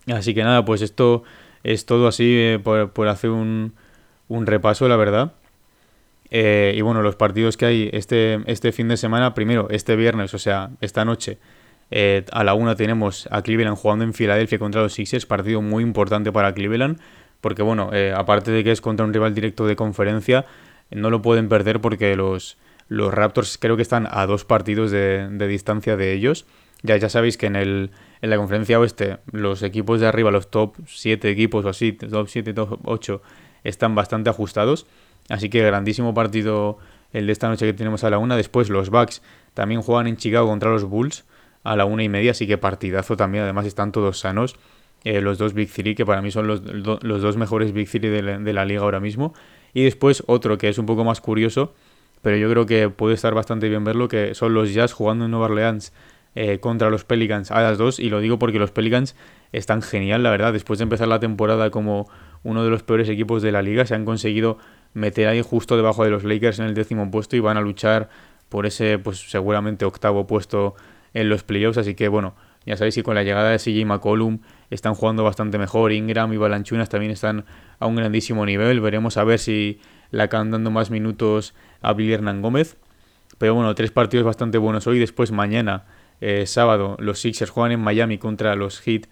Así 0.07 0.35
que 0.35 0.43
nada, 0.43 0.65
pues 0.65 0.83
esto 0.83 1.25
es 1.65 1.87
todo 1.87 2.07
así 2.07 2.37
eh, 2.37 2.61
por, 2.63 3.09
hacer 3.09 3.31
un, 3.31 3.75
un, 4.29 4.47
repaso, 4.47 4.89
la 4.89 4.97
verdad. 4.97 5.33
Eh, 6.31 6.75
y 6.77 6.81
bueno, 6.81 7.03
los 7.03 7.17
partidos 7.17 7.57
que 7.57 7.67
hay 7.67 7.91
este, 7.93 8.41
este 8.47 8.73
fin 8.73 8.89
de 8.89 8.97
semana, 8.97 9.35
primero, 9.35 9.69
este 9.71 9.97
viernes, 9.97 10.33
o 10.35 10.39
sea, 10.39 10.71
esta 10.81 11.05
noche, 11.05 11.39
eh, 11.91 12.25
a 12.33 12.45
la 12.45 12.55
una 12.55 12.75
tenemos 12.75 13.29
a 13.31 13.43
Cleveland 13.43 13.77
jugando 13.77 14.05
en 14.05 14.15
Filadelfia 14.15 14.59
contra 14.59 14.83
los 14.83 14.95
Sixers, 14.95 15.27
partido 15.27 15.63
muy 15.63 15.83
importante 15.83 16.33
para 16.33 16.53
Cleveland, 16.55 16.99
porque 17.41 17.63
bueno, 17.63 17.91
aparte 18.17 18.51
de 18.51 18.65
que 18.65 18.73
es 18.73 18.81
contra 18.81 19.07
un 19.07 19.13
rival 19.13 19.35
directo 19.35 19.67
de 19.67 19.77
conferencia, 19.77 20.47
no 20.91 21.11
lo 21.11 21.23
pueden 21.23 21.49
perder 21.49 21.81
porque 21.81 22.17
los, 22.17 22.57
los 22.89 23.13
Raptors 23.13 23.59
creo 23.59 23.77
que 23.77 23.83
están 23.83 24.09
a 24.11 24.27
dos 24.27 24.45
partidos 24.45 24.91
de, 24.91 25.29
de 25.31 25.47
distancia 25.49 25.97
de 25.97 26.13
ellos. 26.13 26.47
Ya, 26.83 26.97
ya 26.97 27.09
sabéis 27.09 27.37
que 27.37 27.47
en, 27.47 27.57
el, 27.57 27.91
en 28.21 28.31
la 28.31 28.37
conferencia 28.37 28.79
oeste 28.79 29.19
los 29.33 29.63
equipos 29.63 30.01
de 30.01 30.07
arriba, 30.07 30.31
los 30.31 30.51
top 30.51 30.77
7 30.87 31.31
equipos 31.31 31.65
o 31.65 31.69
así, 31.69 31.93
top 31.93 32.29
7, 32.29 32.53
top 32.53 32.81
8, 32.85 33.23
están 33.65 33.95
bastante 33.95 34.31
ajustados. 34.31 34.87
Así 35.29 35.49
que 35.49 35.65
grandísimo 35.65 36.15
partido 36.15 36.79
el 37.13 37.27
de 37.27 37.33
esta 37.33 37.49
noche 37.49 37.67
que 37.67 37.73
tenemos 37.73 38.05
a 38.05 38.11
la 38.11 38.19
una. 38.19 38.37
Después 38.37 38.69
los 38.69 38.91
Bucks 38.91 39.23
también 39.55 39.83
juegan 39.83 40.07
en 40.07 40.17
Chicago 40.17 40.49
contra 40.49 40.71
los 40.71 40.85
Bulls 40.85 41.25
a 41.67 41.77
la 41.77 41.85
una 41.85 42.03
y 42.03 42.09
media, 42.09 42.31
así 42.31 42.47
que 42.47 42.59
partidazo 42.59 43.17
también. 43.17 43.45
Además 43.45 43.67
están 43.67 43.93
todos 43.93 44.19
sanos. 44.19 44.57
Eh, 45.05 45.21
los 45.21 45.39
dos 45.39 45.55
Big 45.55 45.71
Three, 45.71 45.95
que 45.95 46.05
para 46.07 46.23
mí 46.23 46.31
son 46.31 46.47
los, 46.47 46.63
dos 46.63 47.37
mejores 47.37 47.73
Big 47.73 47.89
Three 47.89 48.09
de 48.09 48.23
la, 48.23 48.39
de 48.39 48.53
la 48.53 48.65
liga 48.65 48.81
ahora 48.81 49.01
mismo. 49.01 49.35
Y 49.75 49.85
después 49.85 50.23
otro 50.27 50.59
que 50.59 50.69
es 50.69 50.79
un 50.79 50.87
poco 50.87 51.05
más 51.05 51.21
curioso, 51.21 51.75
pero 52.23 52.37
yo 52.37 52.51
creo 52.51 52.67
que 52.67 52.89
puede 52.89 53.15
estar 53.15 53.35
bastante 53.35 53.69
bien 53.69 53.85
verlo, 53.85 54.09
que 54.09 54.35
son 54.35 54.55
los 54.55 54.73
Jazz 54.73 54.93
jugando 54.93 55.27
en 55.27 55.31
Nueva 55.31 55.47
Orleans 55.47 55.93
eh, 56.35 56.59
contra 56.59 56.91
los 56.91 57.05
Pelicans 57.05 57.51
a 57.51 57.63
las 57.63 57.79
dos 57.79 57.99
y 57.99 58.11
lo 58.11 58.21
digo 58.21 58.39
porque 58.39 58.59
los 58.59 58.71
Pelicans 58.71 59.17
están 59.53 59.83
genial, 59.83 60.23
la 60.23 60.31
verdad. 60.31 60.53
Después 60.53 60.79
de 60.79 60.85
empezar 60.85 61.09
la 61.09 61.21
temporada 61.21 61.71
como 61.71 62.09
uno 62.43 62.63
de 62.63 62.71
los 62.71 62.83
peores 62.83 63.09
equipos 63.09 63.43
de 63.43 63.53
la 63.53 63.63
liga, 63.63 63.87
se 63.87 63.95
han 63.95 64.05
conseguido 64.05 64.59
meter 64.93 65.29
ahí 65.29 65.43
justo 65.43 65.77
debajo 65.77 66.05
de 66.05 66.11
los 66.11 66.25
Lakers 66.25 66.59
en 66.59 66.67
el 66.67 66.75
décimo 66.75 67.11
puesto 67.11 67.37
y 67.37 67.41
van 67.41 67.57
a 67.57 67.61
luchar 67.61 68.09
por 68.49 68.67
ese, 68.67 68.99
pues 68.99 69.31
seguramente 69.31 69.85
octavo 69.85 70.27
puesto 70.27 70.75
en 71.17 71.29
los 71.29 71.43
playoffs. 71.43 71.79
Así 71.79 71.95
que 71.95 72.09
bueno, 72.09 72.35
ya 72.65 72.77
sabéis 72.77 72.95
que 72.95 73.03
con 73.03 73.15
la 73.15 73.23
llegada 73.23 73.51
de 73.51 73.59
CJ 73.59 73.85
McCollum 73.87 74.41
están 74.71 74.95
jugando 74.95 75.25
bastante 75.25 75.59
mejor. 75.59 75.93
Ingram 75.93 76.33
y 76.33 76.37
Balanchunas 76.37 76.89
también 76.89 77.13
están 77.13 77.45
a 77.79 77.87
un 77.87 77.97
grandísimo 77.97 78.45
nivel. 78.45 78.81
Veremos 78.81 79.17
a 79.17 79.25
ver 79.25 79.39
si 79.39 79.81
le 80.11 80.23
acaban 80.23 80.51
dando 80.51 80.71
más 80.71 80.91
minutos 80.91 81.55
a 81.81 81.93
Billy 81.93 82.17
Gómez. 82.17 82.77
Pero 83.39 83.55
bueno, 83.55 83.75
tres 83.75 83.91
partidos 83.91 84.25
bastante 84.25 84.59
buenos 84.59 84.87
hoy. 84.87 84.99
Después 84.99 85.33
mañana 85.33 85.85
eh, 86.21 86.47
sábado 86.47 86.97
los 86.99 87.21
Sixers 87.21 87.51
juegan 87.51 87.73
en 87.73 87.81
Miami 87.81 88.19
contra 88.19 88.55
los 88.55 88.81
Heat 88.81 89.07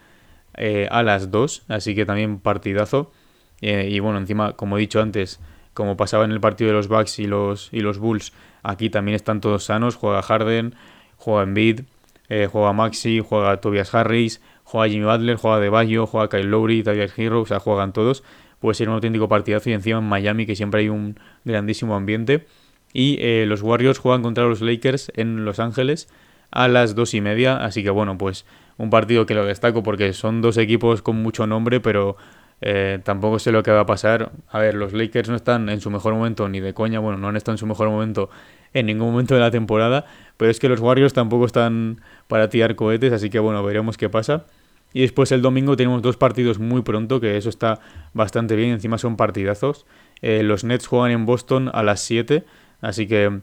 eh, 0.56 0.88
a 0.90 1.02
las 1.02 1.30
2, 1.30 1.64
así 1.68 1.94
que 1.94 2.06
también 2.06 2.38
partidazo. 2.38 3.12
Eh, 3.60 3.88
y 3.90 4.00
bueno, 4.00 4.18
encima, 4.18 4.52
como 4.52 4.76
he 4.76 4.80
dicho 4.80 5.00
antes, 5.00 5.40
como 5.74 5.96
pasaba 5.96 6.24
en 6.24 6.32
el 6.32 6.40
partido 6.40 6.68
de 6.68 6.74
los 6.74 6.88
Bucks 6.88 7.18
y 7.18 7.26
los, 7.26 7.68
y 7.72 7.80
los 7.80 7.98
Bulls, 7.98 8.32
aquí 8.62 8.90
también 8.90 9.16
están 9.16 9.40
todos 9.40 9.64
sanos. 9.64 9.96
Juega 9.96 10.22
Harden, 10.22 10.74
juega 11.16 11.42
Embiid, 11.42 11.80
juega 12.28 12.72
Maxi, 12.72 13.20
juega 13.20 13.60
Tobias 13.60 13.94
Harris, 13.94 14.40
juega 14.64 14.88
Jimmy 14.88 15.04
Butler, 15.04 15.36
juega 15.36 15.60
De 15.60 15.68
Bayo, 15.68 16.06
juega 16.06 16.28
Kyle 16.28 16.50
Lowry, 16.50 16.82
Tyler 16.82 17.10
Hero, 17.16 17.42
o 17.42 17.46
sea, 17.46 17.60
juegan 17.60 17.92
todos. 17.92 18.24
Puede 18.60 18.74
ser 18.74 18.88
un 18.88 18.94
auténtico 18.94 19.28
partidazo 19.28 19.70
y 19.70 19.74
encima 19.74 19.98
en 19.98 20.04
Miami, 20.04 20.46
que 20.46 20.56
siempre 20.56 20.80
hay 20.80 20.88
un 20.88 21.18
grandísimo 21.44 21.94
ambiente. 21.94 22.46
Y 22.92 23.44
los 23.44 23.62
Warriors 23.62 23.98
juegan 23.98 24.22
contra 24.22 24.44
los 24.44 24.62
Lakers 24.62 25.12
en 25.16 25.44
Los 25.44 25.58
Ángeles 25.58 26.08
a 26.50 26.68
las 26.68 26.94
dos 26.94 27.12
y 27.12 27.20
media. 27.20 27.56
Así 27.56 27.82
que 27.82 27.90
bueno, 27.90 28.16
pues 28.16 28.46
un 28.78 28.90
partido 28.90 29.26
que 29.26 29.34
lo 29.34 29.44
destaco 29.44 29.82
porque 29.82 30.12
son 30.12 30.40
dos 30.40 30.56
equipos 30.56 31.02
con 31.02 31.16
mucho 31.22 31.46
nombre, 31.46 31.80
pero 31.80 32.16
eh, 32.60 33.00
tampoco 33.04 33.38
sé 33.38 33.52
lo 33.52 33.62
que 33.62 33.70
va 33.70 33.80
a 33.80 33.86
pasar. 33.86 34.32
A 34.48 34.58
ver, 34.58 34.74
los 34.74 34.92
Lakers 34.92 35.28
no 35.28 35.36
están 35.36 35.68
en 35.68 35.80
su 35.80 35.90
mejor 35.90 36.14
momento 36.14 36.48
ni 36.48 36.60
de 36.60 36.72
coña, 36.72 37.00
bueno, 37.00 37.18
no 37.18 37.28
han 37.28 37.36
estado 37.36 37.54
en 37.54 37.58
su 37.58 37.66
mejor 37.66 37.90
momento 37.90 38.30
en 38.72 38.86
ningún 38.86 39.12
momento 39.12 39.34
de 39.34 39.40
la 39.40 39.52
temporada, 39.52 40.06
pero 40.36 40.50
es 40.50 40.58
que 40.58 40.68
los 40.68 40.80
Warriors 40.80 41.12
tampoco 41.12 41.46
están 41.46 42.00
para 42.28 42.48
tirar 42.48 42.74
cohetes, 42.76 43.12
así 43.12 43.30
que 43.30 43.38
bueno, 43.38 43.62
veremos 43.62 43.96
qué 43.96 44.08
pasa. 44.08 44.46
Y 44.92 45.00
después 45.00 45.32
el 45.32 45.42
domingo 45.42 45.76
tenemos 45.76 46.02
dos 46.02 46.16
partidos 46.16 46.58
muy 46.58 46.82
pronto, 46.82 47.20
que 47.20 47.36
eso 47.36 47.48
está 47.48 47.80
bastante 48.12 48.54
bien, 48.54 48.70
encima 48.70 48.98
son 48.98 49.16
partidazos. 49.16 49.86
Eh, 50.22 50.42
los 50.42 50.62
Nets 50.62 50.86
juegan 50.86 51.10
en 51.10 51.26
Boston 51.26 51.70
a 51.72 51.82
las 51.82 52.00
7, 52.00 52.44
así 52.80 53.08
que 53.08 53.40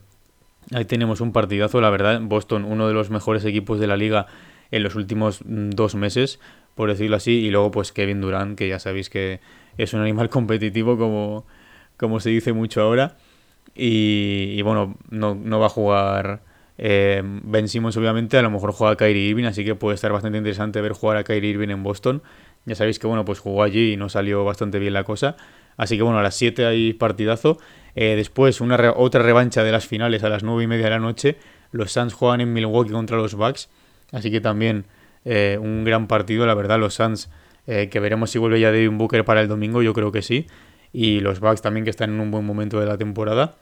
Ahí 0.73 0.85
tenemos 0.85 1.21
un 1.21 1.33
partidazo, 1.33 1.81
la 1.81 1.89
verdad. 1.89 2.21
Boston, 2.21 2.65
uno 2.65 2.87
de 2.87 2.93
los 2.93 3.09
mejores 3.09 3.43
equipos 3.45 3.79
de 3.79 3.87
la 3.87 3.97
liga 3.97 4.27
en 4.69 4.83
los 4.83 4.95
últimos 4.95 5.41
mm, 5.43 5.71
dos 5.71 5.95
meses, 5.95 6.39
por 6.75 6.89
decirlo 6.89 7.17
así. 7.17 7.31
Y 7.31 7.49
luego, 7.49 7.71
pues 7.71 7.91
Kevin 7.91 8.21
Durant, 8.21 8.57
que 8.57 8.67
ya 8.67 8.79
sabéis 8.79 9.09
que 9.09 9.41
es 9.77 9.93
un 9.93 10.01
animal 10.01 10.29
competitivo, 10.29 10.97
como, 10.97 11.45
como 11.97 12.19
se 12.19 12.29
dice 12.29 12.53
mucho 12.53 12.81
ahora. 12.81 13.17
Y, 13.75 14.61
bueno, 14.63 14.97
no, 15.09 15.35
no, 15.35 15.59
va 15.59 15.67
a 15.67 15.69
jugar 15.69 16.41
eh, 16.83 17.21
Ben 17.23 17.67
Simmons, 17.67 17.95
obviamente. 17.95 18.37
A 18.37 18.41
lo 18.41 18.49
mejor 18.49 18.71
juega 18.71 18.95
Kyrie 18.97 19.29
Irving, 19.29 19.45
así 19.45 19.63
que 19.63 19.75
puede 19.75 19.93
estar 19.93 20.11
bastante 20.11 20.39
interesante 20.39 20.81
ver 20.81 20.93
jugar 20.93 21.17
a 21.17 21.23
Kyrie 21.23 21.51
Irving 21.51 21.69
en 21.69 21.83
Boston. 21.83 22.23
Ya 22.65 22.73
sabéis 22.73 22.97
que, 22.97 23.05
bueno, 23.05 23.23
pues 23.23 23.39
jugó 23.39 23.61
allí 23.61 23.93
y 23.93 23.97
no 23.97 24.09
salió 24.09 24.43
bastante 24.43 24.79
bien 24.79 24.93
la 24.93 25.03
cosa. 25.03 25.37
Así 25.77 25.95
que, 25.95 26.01
bueno, 26.01 26.17
a 26.17 26.23
las 26.23 26.35
7 26.35 26.65
hay 26.65 26.93
partidazo. 26.93 27.59
Eh, 27.95 28.15
después, 28.15 28.61
una 28.61 28.93
otra 28.95 29.21
revancha 29.21 29.63
de 29.63 29.71
las 29.71 29.85
finales 29.85 30.23
a 30.23 30.29
las 30.29 30.43
9 30.43 30.63
y 30.63 30.67
media 30.67 30.85
de 30.85 30.91
la 30.91 30.99
noche. 30.99 31.37
Los 31.71 31.91
Suns 31.91 32.13
juegan 32.13 32.41
en 32.41 32.51
Milwaukee 32.51 32.91
contra 32.91 33.15
los 33.15 33.35
Bucks. 33.35 33.69
Así 34.11 34.31
que 34.31 34.41
también 34.41 34.85
eh, 35.23 35.59
un 35.61 35.83
gran 35.83 36.07
partido, 36.07 36.47
la 36.47 36.55
verdad. 36.55 36.79
Los 36.79 36.95
Suns, 36.95 37.29
eh, 37.67 37.89
que 37.89 37.99
veremos 37.99 38.31
si 38.31 38.39
vuelve 38.39 38.59
ya 38.59 38.71
Devin 38.71 38.97
Booker 38.97 39.23
para 39.23 39.41
el 39.41 39.47
domingo, 39.47 39.83
yo 39.83 39.93
creo 39.93 40.11
que 40.11 40.23
sí. 40.23 40.47
Y 40.91 41.19
los 41.19 41.39
Bucks 41.39 41.61
también, 41.61 41.83
que 41.83 41.91
están 41.91 42.09
en 42.09 42.19
un 42.19 42.31
buen 42.31 42.43
momento 42.43 42.79
de 42.79 42.87
la 42.87 42.97
temporada. 42.97 43.55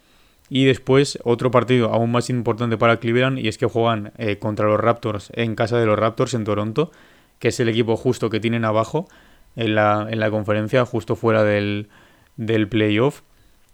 Y 0.49 0.65
después, 0.65 1.19
otro 1.23 1.51
partido 1.51 1.93
aún 1.93 2.11
más 2.11 2.29
importante 2.29 2.77
para 2.77 2.97
Cleveland, 2.97 3.39
y 3.39 3.47
es 3.47 3.57
que 3.57 3.67
juegan 3.67 4.11
contra 4.39 4.67
los 4.67 4.79
Raptors 4.79 5.31
en 5.35 5.55
casa 5.55 5.77
de 5.77 5.85
los 5.85 5.97
Raptors 5.97 6.33
en 6.33 6.43
Toronto, 6.43 6.91
que 7.37 7.49
es 7.49 7.59
el 7.59 7.69
equipo 7.69 7.95
justo 7.95 8.29
que 8.29 8.39
tienen 8.39 8.65
abajo 8.65 9.07
en 9.55 9.75
la, 9.75 10.07
en 10.09 10.19
la 10.19 10.31
conferencia, 10.31 10.85
justo 10.85 11.15
fuera 11.15 11.43
del, 11.43 11.87
del 12.37 12.67
playoff. 12.67 13.21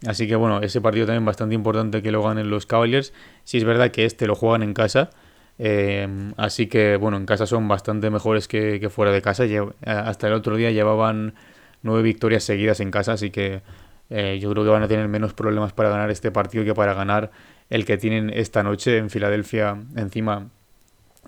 Así 0.06 0.28
que 0.28 0.36
bueno, 0.36 0.62
ese 0.62 0.82
partido 0.82 1.06
también 1.06 1.26
bastante 1.26 1.56
importante 1.56 2.02
que 2.02 2.12
lo 2.12 2.22
ganen 2.22 2.50
los 2.50 2.66
Cavaliers. 2.66 3.14
Si 3.44 3.58
es 3.58 3.64
verdad 3.64 3.92
que 3.92 4.06
este 4.06 4.28
lo 4.28 4.36
juegan 4.36 4.64
en 4.64 4.74
casa. 4.74 5.10
Eh, 5.58 6.08
así 6.38 6.68
que 6.68 6.98
bueno, 6.98 7.18
en 7.18 7.26
casa 7.26 7.46
son 7.46 7.68
bastante 7.68 8.10
mejores 8.10 8.48
que, 8.48 8.90
fuera 8.90 9.12
de 9.12 9.22
casa. 9.22 9.46
hasta 9.86 10.28
el 10.28 10.34
otro 10.34 10.58
día 10.58 10.72
llevaban 10.72 11.34
nueve 11.82 12.04
victorias 12.04 12.44
seguidas 12.44 12.80
en 12.80 12.92
casa, 12.92 13.14
así 13.14 13.30
que 13.30 13.62
eh, 14.10 14.40
yo 14.42 14.52
creo 14.52 14.64
que 14.64 14.70
van 14.70 14.84
a 14.84 14.88
tener 14.88 15.08
menos 15.08 15.34
problemas 15.34 15.74
para 15.74 15.90
ganar 15.90 16.12
este 16.12 16.32
partido 16.32 16.64
que 16.64 16.74
para 16.74 16.94
ganar 16.94 17.32
el 17.70 17.86
que 17.86 17.98
tienen 17.98 18.30
esta 18.30 18.64
noche 18.64 18.98
en 18.98 19.10
Filadelfia, 19.10 19.78
encima 19.96 20.50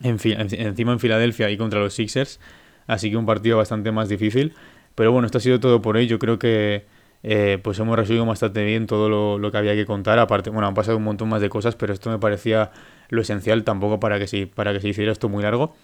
en, 0.01 0.17
encima 0.23 0.91
en 0.91 0.99
Filadelfia 0.99 1.49
y 1.49 1.57
contra 1.57 1.79
los 1.79 1.93
Sixers. 1.93 2.39
Así 2.85 3.09
que 3.09 3.17
un 3.17 3.25
partido 3.25 3.57
bastante 3.57 3.91
más 3.91 4.09
difícil. 4.09 4.53
Pero 4.95 5.11
bueno, 5.11 5.25
esto 5.25 5.37
ha 5.37 5.41
sido 5.41 5.59
todo 5.59 5.81
por 5.81 5.97
hoy. 5.97 6.07
Yo 6.07 6.19
creo 6.19 6.39
que 6.39 6.85
eh, 7.23 7.59
pues 7.61 7.79
hemos 7.79 7.97
resumido 7.97 8.25
bastante 8.25 8.63
bien 8.63 8.87
todo 8.87 9.37
lo, 9.37 9.51
que 9.51 9.57
había 9.57 9.75
que 9.75 9.85
contar. 9.85 10.19
Aparte, 10.19 10.49
bueno, 10.49 10.67
han 10.67 10.73
pasado 10.73 10.97
un 10.97 11.03
montón 11.03 11.29
más 11.29 11.41
de 11.41 11.49
cosas, 11.49 11.75
pero 11.75 11.93
esto 11.93 12.09
me 12.09 12.19
parecía 12.19 12.71
lo 13.09 13.21
esencial 13.21 13.63
tampoco 13.63 13.99
para 13.99 14.19
que, 14.19 14.27
sí, 14.27 14.45
para 14.45 14.73
que 14.73 14.79
se 14.79 14.89
hiciera 14.89 15.11
esto 15.11 15.29
muy 15.29 15.43
largo. 15.43 15.75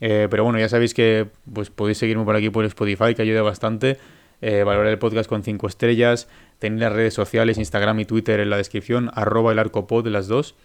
Eh, 0.00 0.28
pero 0.30 0.44
bueno, 0.44 0.58
ya 0.58 0.68
sabéis 0.68 0.94
que 0.94 1.28
pues, 1.52 1.70
podéis 1.70 1.98
seguirme 1.98 2.24
por 2.24 2.36
aquí 2.36 2.50
por 2.50 2.64
Spotify, 2.64 3.14
que 3.14 3.22
ayuda 3.22 3.42
bastante. 3.42 3.98
Eh, 4.42 4.64
valorar 4.64 4.88
el 4.88 4.98
podcast 4.98 5.28
con 5.28 5.42
5 5.42 5.66
estrellas. 5.68 6.28
Tenéis 6.58 6.82
las 6.82 6.92
redes 6.92 7.14
sociales, 7.14 7.58
Instagram 7.58 8.00
y 8.00 8.04
Twitter 8.04 8.40
en 8.40 8.50
la 8.50 8.56
descripción, 8.56 9.10
arroba 9.14 9.52
el 9.52 9.58
arcopod 9.58 10.04
de 10.04 10.10
las 10.10 10.28
dos. 10.28 10.56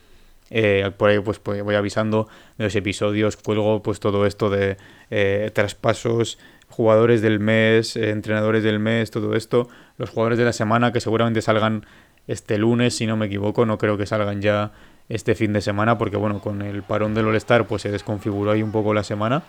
Eh, 0.49 0.91
por 0.97 1.09
ahí 1.09 1.19
pues, 1.19 1.41
voy 1.43 1.75
avisando 1.75 2.27
de 2.57 2.65
los 2.65 2.75
episodios, 2.75 3.37
cuelgo 3.37 3.81
pues 3.83 3.99
todo 3.99 4.25
esto 4.25 4.49
de 4.49 4.77
eh, 5.11 5.51
traspasos, 5.53 6.39
jugadores 6.69 7.21
del 7.21 7.39
mes, 7.39 7.95
entrenadores 7.95 8.63
del 8.63 8.79
mes, 8.79 9.11
todo 9.11 9.35
esto, 9.35 9.69
los 9.97 10.09
jugadores 10.09 10.37
de 10.37 10.45
la 10.45 10.53
semana 10.53 10.91
que 10.91 11.01
seguramente 11.01 11.41
salgan 11.41 11.85
este 12.27 12.57
lunes, 12.57 12.95
si 12.95 13.07
no 13.07 13.17
me 13.17 13.27
equivoco, 13.27 13.65
no 13.65 13.77
creo 13.77 13.97
que 13.97 14.05
salgan 14.05 14.41
ya 14.41 14.71
este 15.09 15.35
fin 15.35 15.53
de 15.53 15.61
semana, 15.61 15.97
porque 15.97 16.17
bueno, 16.17 16.39
con 16.41 16.61
el 16.61 16.83
parón 16.83 17.13
del 17.13 17.27
All-Star 17.27 17.67
pues 17.67 17.81
se 17.81 17.91
desconfiguró 17.91 18.51
ahí 18.51 18.63
un 18.63 18.71
poco 18.71 18.93
la 18.93 19.03
semana. 19.03 19.43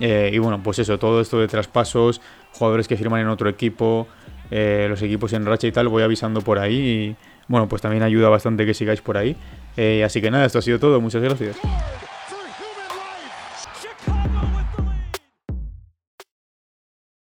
Eh, 0.00 0.30
y 0.32 0.38
bueno, 0.38 0.62
pues 0.62 0.78
eso, 0.78 0.98
todo 0.98 1.20
esto 1.20 1.38
de 1.38 1.48
traspasos, 1.48 2.20
jugadores 2.54 2.88
que 2.88 2.96
firman 2.96 3.20
en 3.20 3.28
otro 3.28 3.48
equipo, 3.48 4.06
eh, 4.50 4.86
los 4.88 5.02
equipos 5.02 5.32
en 5.32 5.44
racha 5.44 5.66
y 5.66 5.72
tal, 5.72 5.88
voy 5.88 6.02
avisando 6.02 6.40
por 6.40 6.58
ahí. 6.58 6.76
Y 6.76 7.16
bueno, 7.48 7.68
pues 7.68 7.82
también 7.82 8.02
ayuda 8.02 8.28
bastante 8.28 8.64
que 8.64 8.74
sigáis 8.74 9.00
por 9.00 9.16
ahí. 9.16 9.36
Eh, 9.76 10.04
así 10.04 10.20
que 10.20 10.30
nada, 10.30 10.44
esto 10.44 10.58
ha 10.58 10.62
sido 10.62 10.78
todo. 10.78 11.00
Muchas 11.00 11.22
gracias. 11.22 11.56